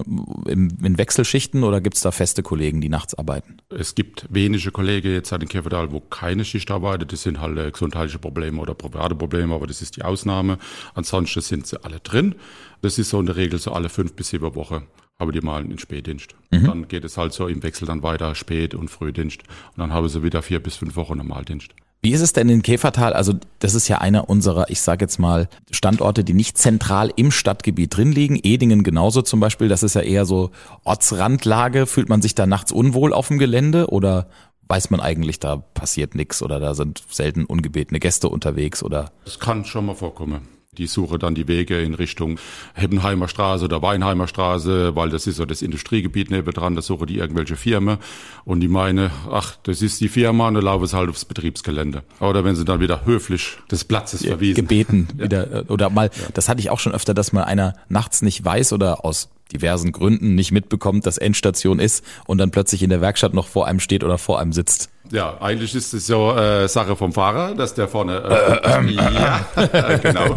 im, 0.46 0.76
in 0.82 0.98
Wechselschichten 0.98 1.64
oder 1.64 1.80
gibt's 1.80 2.00
da 2.00 2.12
feste 2.12 2.42
Kollegen, 2.44 2.80
die 2.80 2.88
nachts 2.88 3.14
arbeiten? 3.14 3.56
Es 3.70 3.94
gibt 3.94 4.26
wenige 4.30 4.70
Kollegen 4.70 5.12
jetzt 5.12 5.32
in 5.32 5.48
Käferdal, 5.48 5.90
wo 5.90 5.98
keine 6.00 6.44
Schicht 6.44 6.70
arbeitet. 6.70 7.12
Das 7.12 7.22
sind 7.22 7.40
halt 7.40 7.58
äh, 7.58 7.70
gesundheitliche 7.70 8.18
Probleme 8.18 8.60
oder 8.60 8.74
private 8.74 9.16
Probleme, 9.16 9.54
aber 9.54 9.66
das 9.66 9.82
ist 9.82 9.96
die 9.96 10.02
Ausnahme. 10.02 10.58
Ansonsten 10.94 11.40
sind 11.40 11.66
sie 11.66 11.82
alle 11.84 11.98
drin. 11.98 12.36
Das 12.82 12.98
ist 12.98 13.10
so 13.10 13.18
in 13.18 13.26
der 13.26 13.36
Regel 13.36 13.58
so 13.58 13.72
alle 13.72 13.88
fünf 13.88 14.14
bis 14.14 14.28
sieben 14.28 14.54
Wochen 14.54 14.86
habe 15.22 15.32
die 15.32 15.40
mal 15.40 15.62
einen 15.62 15.78
Spätdienst. 15.78 16.34
Mhm. 16.50 16.66
Dann 16.66 16.88
geht 16.88 17.04
es 17.04 17.16
halt 17.16 17.32
so 17.32 17.46
im 17.46 17.62
Wechsel 17.62 17.86
dann 17.86 18.02
weiter 18.02 18.34
Spät- 18.34 18.74
und 18.74 18.88
Frühdienst. 18.88 19.42
Und 19.42 19.78
dann 19.78 19.92
habe 19.92 20.08
sie 20.08 20.22
wieder 20.24 20.42
vier 20.42 20.60
bis 20.60 20.74
fünf 20.74 20.96
Wochen 20.96 21.16
Normaldienst. 21.16 21.70
Wie 22.02 22.10
ist 22.10 22.20
es 22.20 22.32
denn 22.32 22.48
in 22.48 22.62
Käfertal? 22.62 23.12
Also 23.12 23.34
das 23.60 23.74
ist 23.74 23.86
ja 23.86 23.98
einer 23.98 24.28
unserer, 24.28 24.68
ich 24.68 24.80
sage 24.80 25.04
jetzt 25.04 25.20
mal, 25.20 25.48
Standorte, 25.70 26.24
die 26.24 26.34
nicht 26.34 26.58
zentral 26.58 27.12
im 27.14 27.30
Stadtgebiet 27.30 27.96
drin 27.96 28.10
liegen. 28.10 28.40
Edingen 28.42 28.82
genauso 28.82 29.22
zum 29.22 29.38
Beispiel. 29.38 29.68
Das 29.68 29.84
ist 29.84 29.94
ja 29.94 30.00
eher 30.00 30.24
so 30.24 30.50
Ortsrandlage. 30.82 31.86
Fühlt 31.86 32.08
man 32.08 32.20
sich 32.20 32.34
da 32.34 32.44
nachts 32.44 32.72
unwohl 32.72 33.12
auf 33.12 33.28
dem 33.28 33.38
Gelände 33.38 33.86
oder 33.90 34.26
weiß 34.66 34.90
man 34.90 35.00
eigentlich, 35.00 35.38
da 35.38 35.56
passiert 35.56 36.16
nichts 36.16 36.42
oder 36.42 36.58
da 36.58 36.74
sind 36.74 37.04
selten 37.10 37.44
ungebetene 37.44 38.00
Gäste 38.00 38.28
unterwegs 38.28 38.82
oder? 38.82 39.12
Das 39.24 39.38
kann 39.38 39.64
schon 39.64 39.86
mal 39.86 39.94
vorkommen. 39.94 40.48
Die 40.78 40.86
suche 40.86 41.18
dann 41.18 41.34
die 41.34 41.48
Wege 41.48 41.82
in 41.82 41.92
Richtung 41.92 42.38
Hebbenheimer 42.72 43.28
Straße 43.28 43.66
oder 43.66 43.82
Weinheimer 43.82 44.26
Straße, 44.26 44.96
weil 44.96 45.10
das 45.10 45.26
ist 45.26 45.36
so 45.36 45.44
das 45.44 45.60
Industriegebiet 45.60 46.30
nebendran, 46.30 46.74
da 46.74 46.80
suche 46.80 47.04
die 47.04 47.18
irgendwelche 47.18 47.56
Firmen 47.56 47.98
und 48.46 48.60
die 48.60 48.68
meine, 48.68 49.10
ach, 49.30 49.58
das 49.64 49.82
ist 49.82 50.00
die 50.00 50.08
Firma 50.08 50.48
und 50.48 50.54
dann 50.54 50.64
laufen 50.64 50.86
sie 50.86 50.96
halt 50.96 51.10
aufs 51.10 51.26
Betriebsgelände. 51.26 52.04
Oder 52.20 52.42
wenn 52.46 52.56
sie 52.56 52.64
dann 52.64 52.80
wieder 52.80 53.04
höflich 53.04 53.58
des 53.70 53.84
Platzes 53.84 54.24
verwiesen. 54.24 54.54
Gebeten 54.66 55.08
ja. 55.18 55.24
wieder, 55.24 55.64
oder 55.68 55.90
mal, 55.90 56.06
ja. 56.06 56.28
das 56.32 56.48
hatte 56.48 56.60
ich 56.60 56.70
auch 56.70 56.80
schon 56.80 56.94
öfter, 56.94 57.12
dass 57.12 57.34
mal 57.34 57.44
einer 57.44 57.74
nachts 57.90 58.22
nicht 58.22 58.42
weiß 58.42 58.72
oder 58.72 59.04
aus 59.04 59.28
diversen 59.52 59.92
Gründen 59.92 60.34
nicht 60.34 60.52
mitbekommt, 60.52 61.06
dass 61.06 61.18
Endstation 61.18 61.78
ist 61.78 62.04
und 62.26 62.38
dann 62.38 62.50
plötzlich 62.50 62.82
in 62.82 62.90
der 62.90 63.00
Werkstatt 63.00 63.34
noch 63.34 63.48
vor 63.48 63.66
einem 63.66 63.80
steht 63.80 64.04
oder 64.04 64.18
vor 64.18 64.40
einem 64.40 64.52
sitzt. 64.52 64.90
Ja, 65.10 65.36
eigentlich 65.40 65.74
ist 65.74 65.92
es 65.92 66.06
so 66.06 66.32
äh, 66.32 66.68
Sache 66.68 66.96
vom 66.96 67.12
Fahrer, 67.12 67.54
dass 67.54 67.74
der 67.74 67.88
vorne. 67.88 68.22
Äh, 68.22 68.92
ja, 68.92 69.44
genau. 70.02 70.36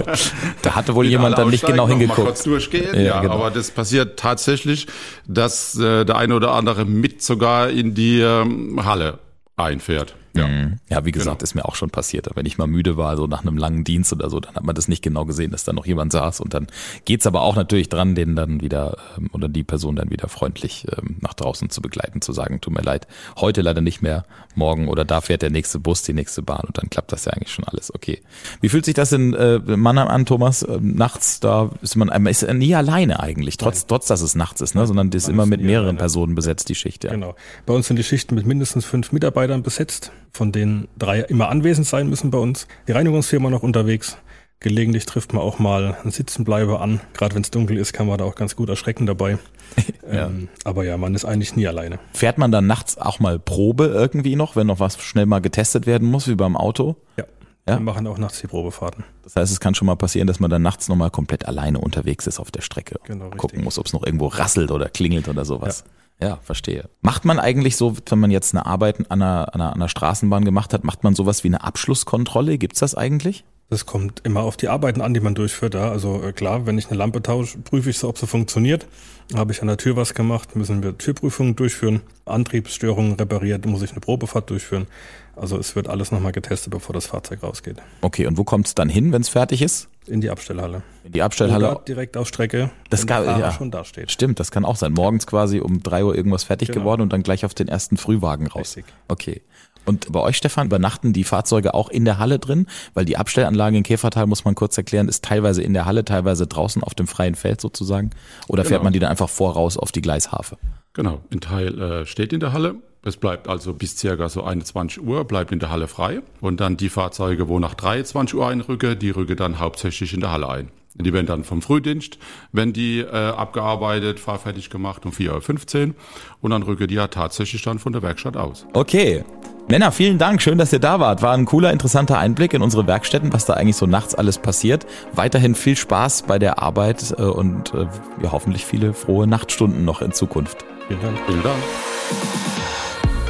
Da 0.61 0.75
hatte 0.75 0.95
wohl 0.95 1.05
jemand 1.05 1.37
dann 1.37 1.49
nicht 1.49 1.65
genau 1.65 1.87
hingeguckt. 1.87 2.17
Mal 2.17 2.25
kurz 2.25 2.43
durchgehen, 2.43 2.93
ja, 2.93 3.01
ja 3.01 3.21
genau. 3.21 3.35
aber 3.35 3.51
das 3.51 3.71
passiert 3.71 4.19
tatsächlich, 4.19 4.87
dass 5.27 5.77
äh, 5.77 6.03
der 6.03 6.17
eine 6.17 6.35
oder 6.35 6.51
andere 6.51 6.83
mit 6.83 7.21
sogar 7.21 7.69
in 7.69 7.93
die 7.93 8.19
ähm, 8.19 8.83
Halle 8.83 9.19
einfährt. 9.55 10.15
Ja. 10.35 10.47
Mhm. 10.47 10.79
ja, 10.89 11.05
wie 11.05 11.11
gesagt, 11.11 11.39
genau. 11.39 11.43
ist 11.43 11.55
mir 11.55 11.65
auch 11.65 11.75
schon 11.75 11.89
passiert. 11.89 12.27
Wenn 12.35 12.45
ich 12.45 12.57
mal 12.57 12.67
müde 12.67 12.97
war, 12.97 13.15
so 13.15 13.25
nach 13.25 13.41
einem 13.41 13.57
langen 13.57 13.83
Dienst 13.83 14.11
oder 14.11 14.29
so, 14.29 14.39
dann 14.39 14.55
hat 14.55 14.63
man 14.63 14.75
das 14.75 14.87
nicht 14.87 15.01
genau 15.01 15.25
gesehen, 15.25 15.51
dass 15.51 15.63
da 15.63 15.71
noch 15.71 15.85
jemand 15.85 16.11
saß. 16.11 16.41
Und 16.41 16.53
dann 16.53 16.67
geht's 17.05 17.25
aber 17.25 17.41
auch 17.41 17.55
natürlich 17.55 17.89
dran, 17.89 18.15
den 18.15 18.35
dann 18.35 18.61
wieder 18.61 18.97
ähm, 19.17 19.29
oder 19.31 19.47
die 19.47 19.63
Person 19.63 19.95
dann 19.95 20.09
wieder 20.09 20.27
freundlich 20.27 20.87
ähm, 20.97 21.17
nach 21.21 21.33
draußen 21.33 21.69
zu 21.69 21.81
begleiten, 21.81 22.21
zu 22.21 22.33
sagen, 22.33 22.59
tut 22.59 22.73
mir 22.73 22.81
leid, 22.81 23.07
heute 23.37 23.61
leider 23.61 23.81
nicht 23.81 24.01
mehr, 24.01 24.25
morgen 24.55 24.87
oder 24.87 25.05
da 25.05 25.21
fährt 25.21 25.41
der 25.41 25.49
nächste 25.49 25.79
Bus, 25.79 26.03
die 26.03 26.13
nächste 26.13 26.41
Bahn 26.41 26.63
und 26.67 26.77
dann 26.77 26.89
klappt 26.89 27.11
das 27.11 27.25
ja 27.25 27.31
eigentlich 27.31 27.51
schon 27.51 27.65
alles 27.65 27.93
okay. 27.93 28.21
Wie 28.61 28.69
fühlt 28.69 28.85
sich 28.85 28.93
das 28.93 29.11
in 29.13 29.33
äh, 29.33 29.59
Mannheim 29.59 30.07
an, 30.07 30.25
Thomas? 30.25 30.63
Äh, 30.63 30.79
nachts, 30.81 31.39
da 31.39 31.71
ist 31.81 31.95
man, 31.95 32.09
man 32.09 32.25
ist 32.27 32.45
nie 32.53 32.75
alleine 32.75 33.21
eigentlich, 33.21 33.57
trotz, 33.57 33.85
trotz 33.87 34.07
dass 34.07 34.21
es 34.21 34.35
nachts 34.35 34.61
ist, 34.61 34.75
ne? 34.75 34.85
sondern 34.85 35.09
das 35.11 35.23
ist 35.23 35.29
immer 35.29 35.45
mit 35.45 35.61
mehreren 35.61 35.85
alleine. 35.85 35.99
Personen 35.99 36.35
besetzt, 36.35 36.67
die 36.69 36.75
Schicht. 36.75 37.05
Ja. 37.05 37.11
Genau. 37.11 37.35
Bei 37.65 37.73
uns 37.73 37.87
sind 37.87 37.97
die 37.97 38.03
Schichten 38.03 38.35
mit 38.35 38.45
mindestens 38.45 38.85
fünf 38.85 39.11
Mitarbeitern 39.11 39.63
besetzt 39.63 40.11
von 40.33 40.51
denen 40.51 40.87
drei 40.97 41.21
immer 41.21 41.49
anwesend 41.49 41.87
sein 41.87 42.09
müssen 42.09 42.31
bei 42.31 42.37
uns. 42.37 42.67
Die 42.87 42.91
Reinigungsfirma 42.91 43.49
noch 43.49 43.63
unterwegs. 43.63 44.17
Gelegentlich 44.59 45.05
trifft 45.05 45.33
man 45.33 45.41
auch 45.41 45.59
mal 45.59 45.97
einen 46.01 46.11
Sitzenbleiber 46.11 46.81
an. 46.81 47.01
Gerade 47.13 47.35
wenn 47.35 47.41
es 47.43 47.51
dunkel 47.51 47.77
ist, 47.77 47.93
kann 47.93 48.07
man 48.07 48.17
da 48.17 48.25
auch 48.25 48.35
ganz 48.35 48.55
gut 48.55 48.69
erschrecken 48.69 49.05
dabei. 49.05 49.37
ja. 50.11 50.27
Ähm, 50.27 50.47
aber 50.63 50.85
ja, 50.85 50.97
man 50.97 51.13
ist 51.13 51.25
eigentlich 51.25 51.55
nie 51.55 51.67
alleine. 51.67 51.99
Fährt 52.13 52.37
man 52.37 52.51
dann 52.51 52.65
nachts 52.65 52.97
auch 52.97 53.19
mal 53.19 53.37
Probe 53.37 53.87
irgendwie 53.87 54.35
noch, 54.35 54.55
wenn 54.55 54.67
noch 54.67 54.79
was 54.79 54.97
schnell 55.01 55.25
mal 55.25 55.39
getestet 55.39 55.85
werden 55.85 56.09
muss, 56.09 56.27
wie 56.27 56.35
beim 56.35 56.55
Auto? 56.55 56.95
Ja. 57.17 57.25
Ja? 57.67 57.77
Wir 57.77 57.81
machen 57.81 58.05
auch 58.05 58.19
nachts 58.19 58.41
die 58.41 58.47
Probefahrten. 58.47 59.03
Das 59.23 59.35
heißt, 59.35 59.51
es 59.51 59.59
kann 59.59 59.73
schon 59.73 59.87
mal 59.87 59.95
passieren, 59.95 60.27
dass 60.27 60.39
man 60.39 60.51
dann 60.51 60.61
nachts 60.61 60.87
nochmal 60.87 61.09
komplett 61.09 61.47
alleine 61.47 61.79
unterwegs 61.79 62.27
ist 62.27 62.39
auf 62.39 62.51
der 62.51 62.61
Strecke. 62.61 62.99
Genau, 63.05 63.25
richtig. 63.25 63.41
Gucken 63.41 63.63
muss, 63.63 63.79
ob 63.79 63.87
es 63.87 63.93
noch 63.93 64.05
irgendwo 64.05 64.27
rasselt 64.27 64.69
oder 64.69 64.87
klingelt 64.87 65.27
oder 65.27 65.45
sowas. 65.45 65.83
Ja. 65.85 65.91
Ja, 66.21 66.37
verstehe. 66.41 66.89
Macht 67.01 67.25
man 67.25 67.39
eigentlich 67.39 67.75
so, 67.75 67.95
wenn 68.07 68.19
man 68.19 68.31
jetzt 68.31 68.53
eine 68.53 68.65
Arbeit 68.65 69.11
an 69.11 69.21
einer, 69.21 69.53
an 69.53 69.61
einer, 69.61 69.89
Straßenbahn 69.89 70.45
gemacht 70.45 70.73
hat, 70.73 70.83
macht 70.83 71.03
man 71.03 71.13
sowas 71.13 71.43
wie 71.43 71.49
eine 71.49 71.63
Abschlusskontrolle? 71.63 72.57
Gibt's 72.57 72.79
das 72.79 72.95
eigentlich? 72.95 73.43
Das 73.69 73.85
kommt 73.85 74.21
immer 74.23 74.41
auf 74.41 74.57
die 74.57 74.67
Arbeiten 74.67 75.01
an, 75.01 75.13
die 75.13 75.19
man 75.19 75.35
durchführt. 75.35 75.73
Ja. 75.73 75.89
Also 75.89 76.21
äh, 76.23 76.31
klar, 76.31 76.65
wenn 76.65 76.77
ich 76.77 76.87
eine 76.87 76.97
Lampe 76.97 77.21
tausche, 77.21 77.57
prüfe 77.57 77.89
ich 77.89 77.97
so, 77.97 78.07
ob 78.07 78.17
sie 78.17 78.27
funktioniert. 78.27 78.87
Habe 79.33 79.51
ich 79.51 79.61
an 79.61 79.67
der 79.67 79.77
Tür 79.77 79.95
was 79.95 80.13
gemacht, 80.13 80.55
müssen 80.55 80.83
wir 80.83 80.97
Türprüfungen 80.97 81.55
durchführen. 81.55 82.01
Antriebsstörungen 82.25 83.13
repariert, 83.13 83.65
muss 83.65 83.81
ich 83.81 83.91
eine 83.91 84.01
Probefahrt 84.01 84.49
durchführen. 84.51 84.87
Also 85.35 85.57
es 85.57 85.75
wird 85.75 85.87
alles 85.87 86.11
nochmal 86.11 86.31
getestet, 86.31 86.71
bevor 86.71 86.93
das 86.93 87.07
Fahrzeug 87.07 87.43
rausgeht. 87.43 87.77
Okay, 88.01 88.25
und 88.25 88.37
wo 88.37 88.43
kommt 88.43 88.67
es 88.67 88.75
dann 88.75 88.89
hin, 88.89 89.11
wenn 89.11 89.21
es 89.21 89.29
fertig 89.29 89.61
ist? 89.61 89.89
In 90.07 90.21
die 90.21 90.29
Abstellhalle. 90.29 90.83
In 91.03 91.11
die 91.11 91.21
Abstellhalle? 91.21 91.71
Oder 91.71 91.81
direkt 91.81 92.15
auf 92.15 92.27
Strecke, 92.27 92.69
das 92.89 93.07
kann, 93.07 93.25
ja. 93.25 93.51
schon 93.51 93.71
da 93.71 93.83
steht. 93.83 94.11
Stimmt, 94.11 94.39
das 94.39 94.51
kann 94.51 94.63
auch 94.63 94.75
sein. 94.75 94.93
Morgens 94.93 95.25
quasi 95.27 95.59
um 95.59 95.81
drei 95.81 96.03
Uhr 96.05 96.15
irgendwas 96.15 96.43
fertig 96.43 96.69
genau. 96.69 96.81
geworden 96.81 97.01
und 97.01 97.11
dann 97.11 97.23
gleich 97.23 97.43
auf 97.43 97.53
den 97.53 97.67
ersten 97.67 97.97
Frühwagen 97.97 98.47
raus. 98.47 98.77
Richtig. 98.77 98.85
Okay. 99.07 99.41
Und 99.85 100.11
bei 100.11 100.19
euch, 100.19 100.37
Stefan, 100.37 100.67
übernachten 100.67 101.13
die 101.13 101.23
Fahrzeuge 101.23 101.73
auch 101.73 101.89
in 101.89 102.05
der 102.05 102.17
Halle 102.17 102.39
drin? 102.39 102.67
Weil 102.93 103.05
die 103.05 103.17
Abstellanlage 103.17 103.77
in 103.77 103.83
Käfertal, 103.83 104.25
muss 104.25 104.43
man 104.43 104.55
kurz 104.55 104.77
erklären, 104.77 105.07
ist 105.07 105.23
teilweise 105.23 105.61
in 105.61 105.73
der 105.73 105.85
Halle, 105.85 106.03
teilweise 106.03 106.47
draußen 106.47 106.83
auf 106.83 106.95
dem 106.95 107.07
freien 107.07 107.35
Feld 107.35 107.61
sozusagen. 107.61 108.09
Oder 108.47 108.63
genau. 108.63 108.69
fährt 108.69 108.83
man 108.83 108.93
die 108.93 108.99
dann 108.99 109.11
einfach 109.11 109.29
voraus 109.29 109.77
auf 109.77 109.91
die 109.91 110.01
Gleishafe? 110.01 110.57
Genau, 110.93 111.21
ein 111.31 111.39
Teil 111.39 111.79
äh, 111.79 112.05
steht 112.05 112.33
in 112.33 112.39
der 112.39 112.53
Halle. 112.53 112.75
Es 113.05 113.17
bleibt 113.17 113.47
also 113.47 113.73
bis 113.73 113.97
circa 113.97 114.27
so 114.29 114.43
21 114.43 115.01
Uhr, 115.03 115.25
bleibt 115.25 115.51
in 115.51 115.59
der 115.59 115.69
Halle 115.69 115.87
frei. 115.87 116.21
Und 116.41 116.59
dann 116.59 116.75
die 116.75 116.89
Fahrzeuge, 116.89 117.47
wo 117.47 117.59
nach 117.59 117.75
23 117.75 118.35
Uhr 118.35 118.47
einrücken, 118.47 118.97
die 118.97 119.11
rücken 119.11 119.37
dann 119.37 119.59
hauptsächlich 119.59 120.13
in 120.13 120.21
der 120.21 120.31
Halle 120.31 120.49
ein. 120.49 120.69
Die 120.95 121.13
werden 121.13 121.27
dann 121.27 121.43
vom 121.43 121.61
Frühdienst, 121.61 122.17
wenn 122.51 122.73
die 122.73 122.99
äh, 122.99 123.05
abgearbeitet, 123.05 124.19
fahrfertig 124.19 124.69
gemacht 124.69 125.05
um 125.05 125.11
4.15 125.11 125.89
Uhr 125.89 125.93
und 126.41 126.51
dann 126.51 126.63
rücken 126.63 126.87
die 126.87 126.95
ja 126.95 127.07
tatsächlich 127.07 127.61
dann 127.61 127.79
von 127.79 127.91
der 127.91 128.01
Werkstatt 128.01 128.37
aus. 128.37 128.65
Okay, 128.73 129.23
Männer, 129.67 129.91
vielen 129.91 130.17
Dank. 130.17 130.41
Schön, 130.41 130.57
dass 130.57 130.71
ihr 130.71 130.79
da 130.79 130.99
wart. 130.99 131.21
War 131.21 131.33
ein 131.33 131.45
cooler, 131.45 131.73
interessanter 131.73 132.17
Einblick 132.17 132.53
in 132.53 132.61
unsere 132.61 132.87
Werkstätten, 132.87 133.33
was 133.33 133.45
da 133.45 133.55
eigentlich 133.55 133.75
so 133.75 133.85
nachts 133.85 134.15
alles 134.15 134.37
passiert. 134.37 134.85
Weiterhin 135.11 135.53
viel 135.53 135.75
Spaß 135.75 136.23
bei 136.23 136.39
der 136.39 136.59
Arbeit 136.59 137.13
äh, 137.17 137.23
und 137.23 137.73
äh, 137.73 137.87
ja, 138.23 138.31
hoffentlich 138.31 138.65
viele 138.65 138.93
frohe 138.93 139.27
Nachtstunden 139.27 139.83
noch 139.83 140.01
in 140.01 140.13
Zukunft. 140.13 140.63
Vielen 140.87 141.01
Dank. 141.01 141.17
Vielen 141.27 141.43
Dank. 141.43 142.44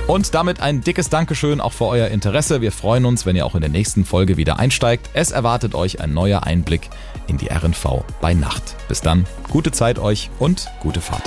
Und 0.08 0.36
damit 0.36 0.60
ein 0.60 0.82
dickes 0.82 1.10
Dankeschön 1.10 1.60
auch 1.60 1.74
für 1.74 1.86
euer 1.86 2.10
Interesse. 2.10 2.62
Wir 2.62 2.72
freuen 2.72 3.06
uns, 3.06 3.26
wenn 3.26 3.36
ihr 3.36 3.46
auch 3.46 3.56
in 3.56 3.62
der 3.62 3.72
nächsten 3.72 4.06
Folge 4.06 4.38
wieder 4.38 4.60
einsteigt. 4.60 5.10
Es 5.13 5.32
erwartet 5.32 5.74
euch 5.74 6.00
ein 6.00 6.13
neuer 6.13 6.44
Einblick 6.44 6.89
in 7.26 7.38
die 7.38 7.48
RNV 7.48 8.04
bei 8.22 8.36
Nacht. 8.36 8.76
Bis 8.88 9.02
dann, 9.02 9.26
gute 9.50 9.72
Zeit 9.72 9.98
euch 9.98 10.30
und 10.38 10.68
gute 10.82 11.02
Fahrt. 11.02 11.24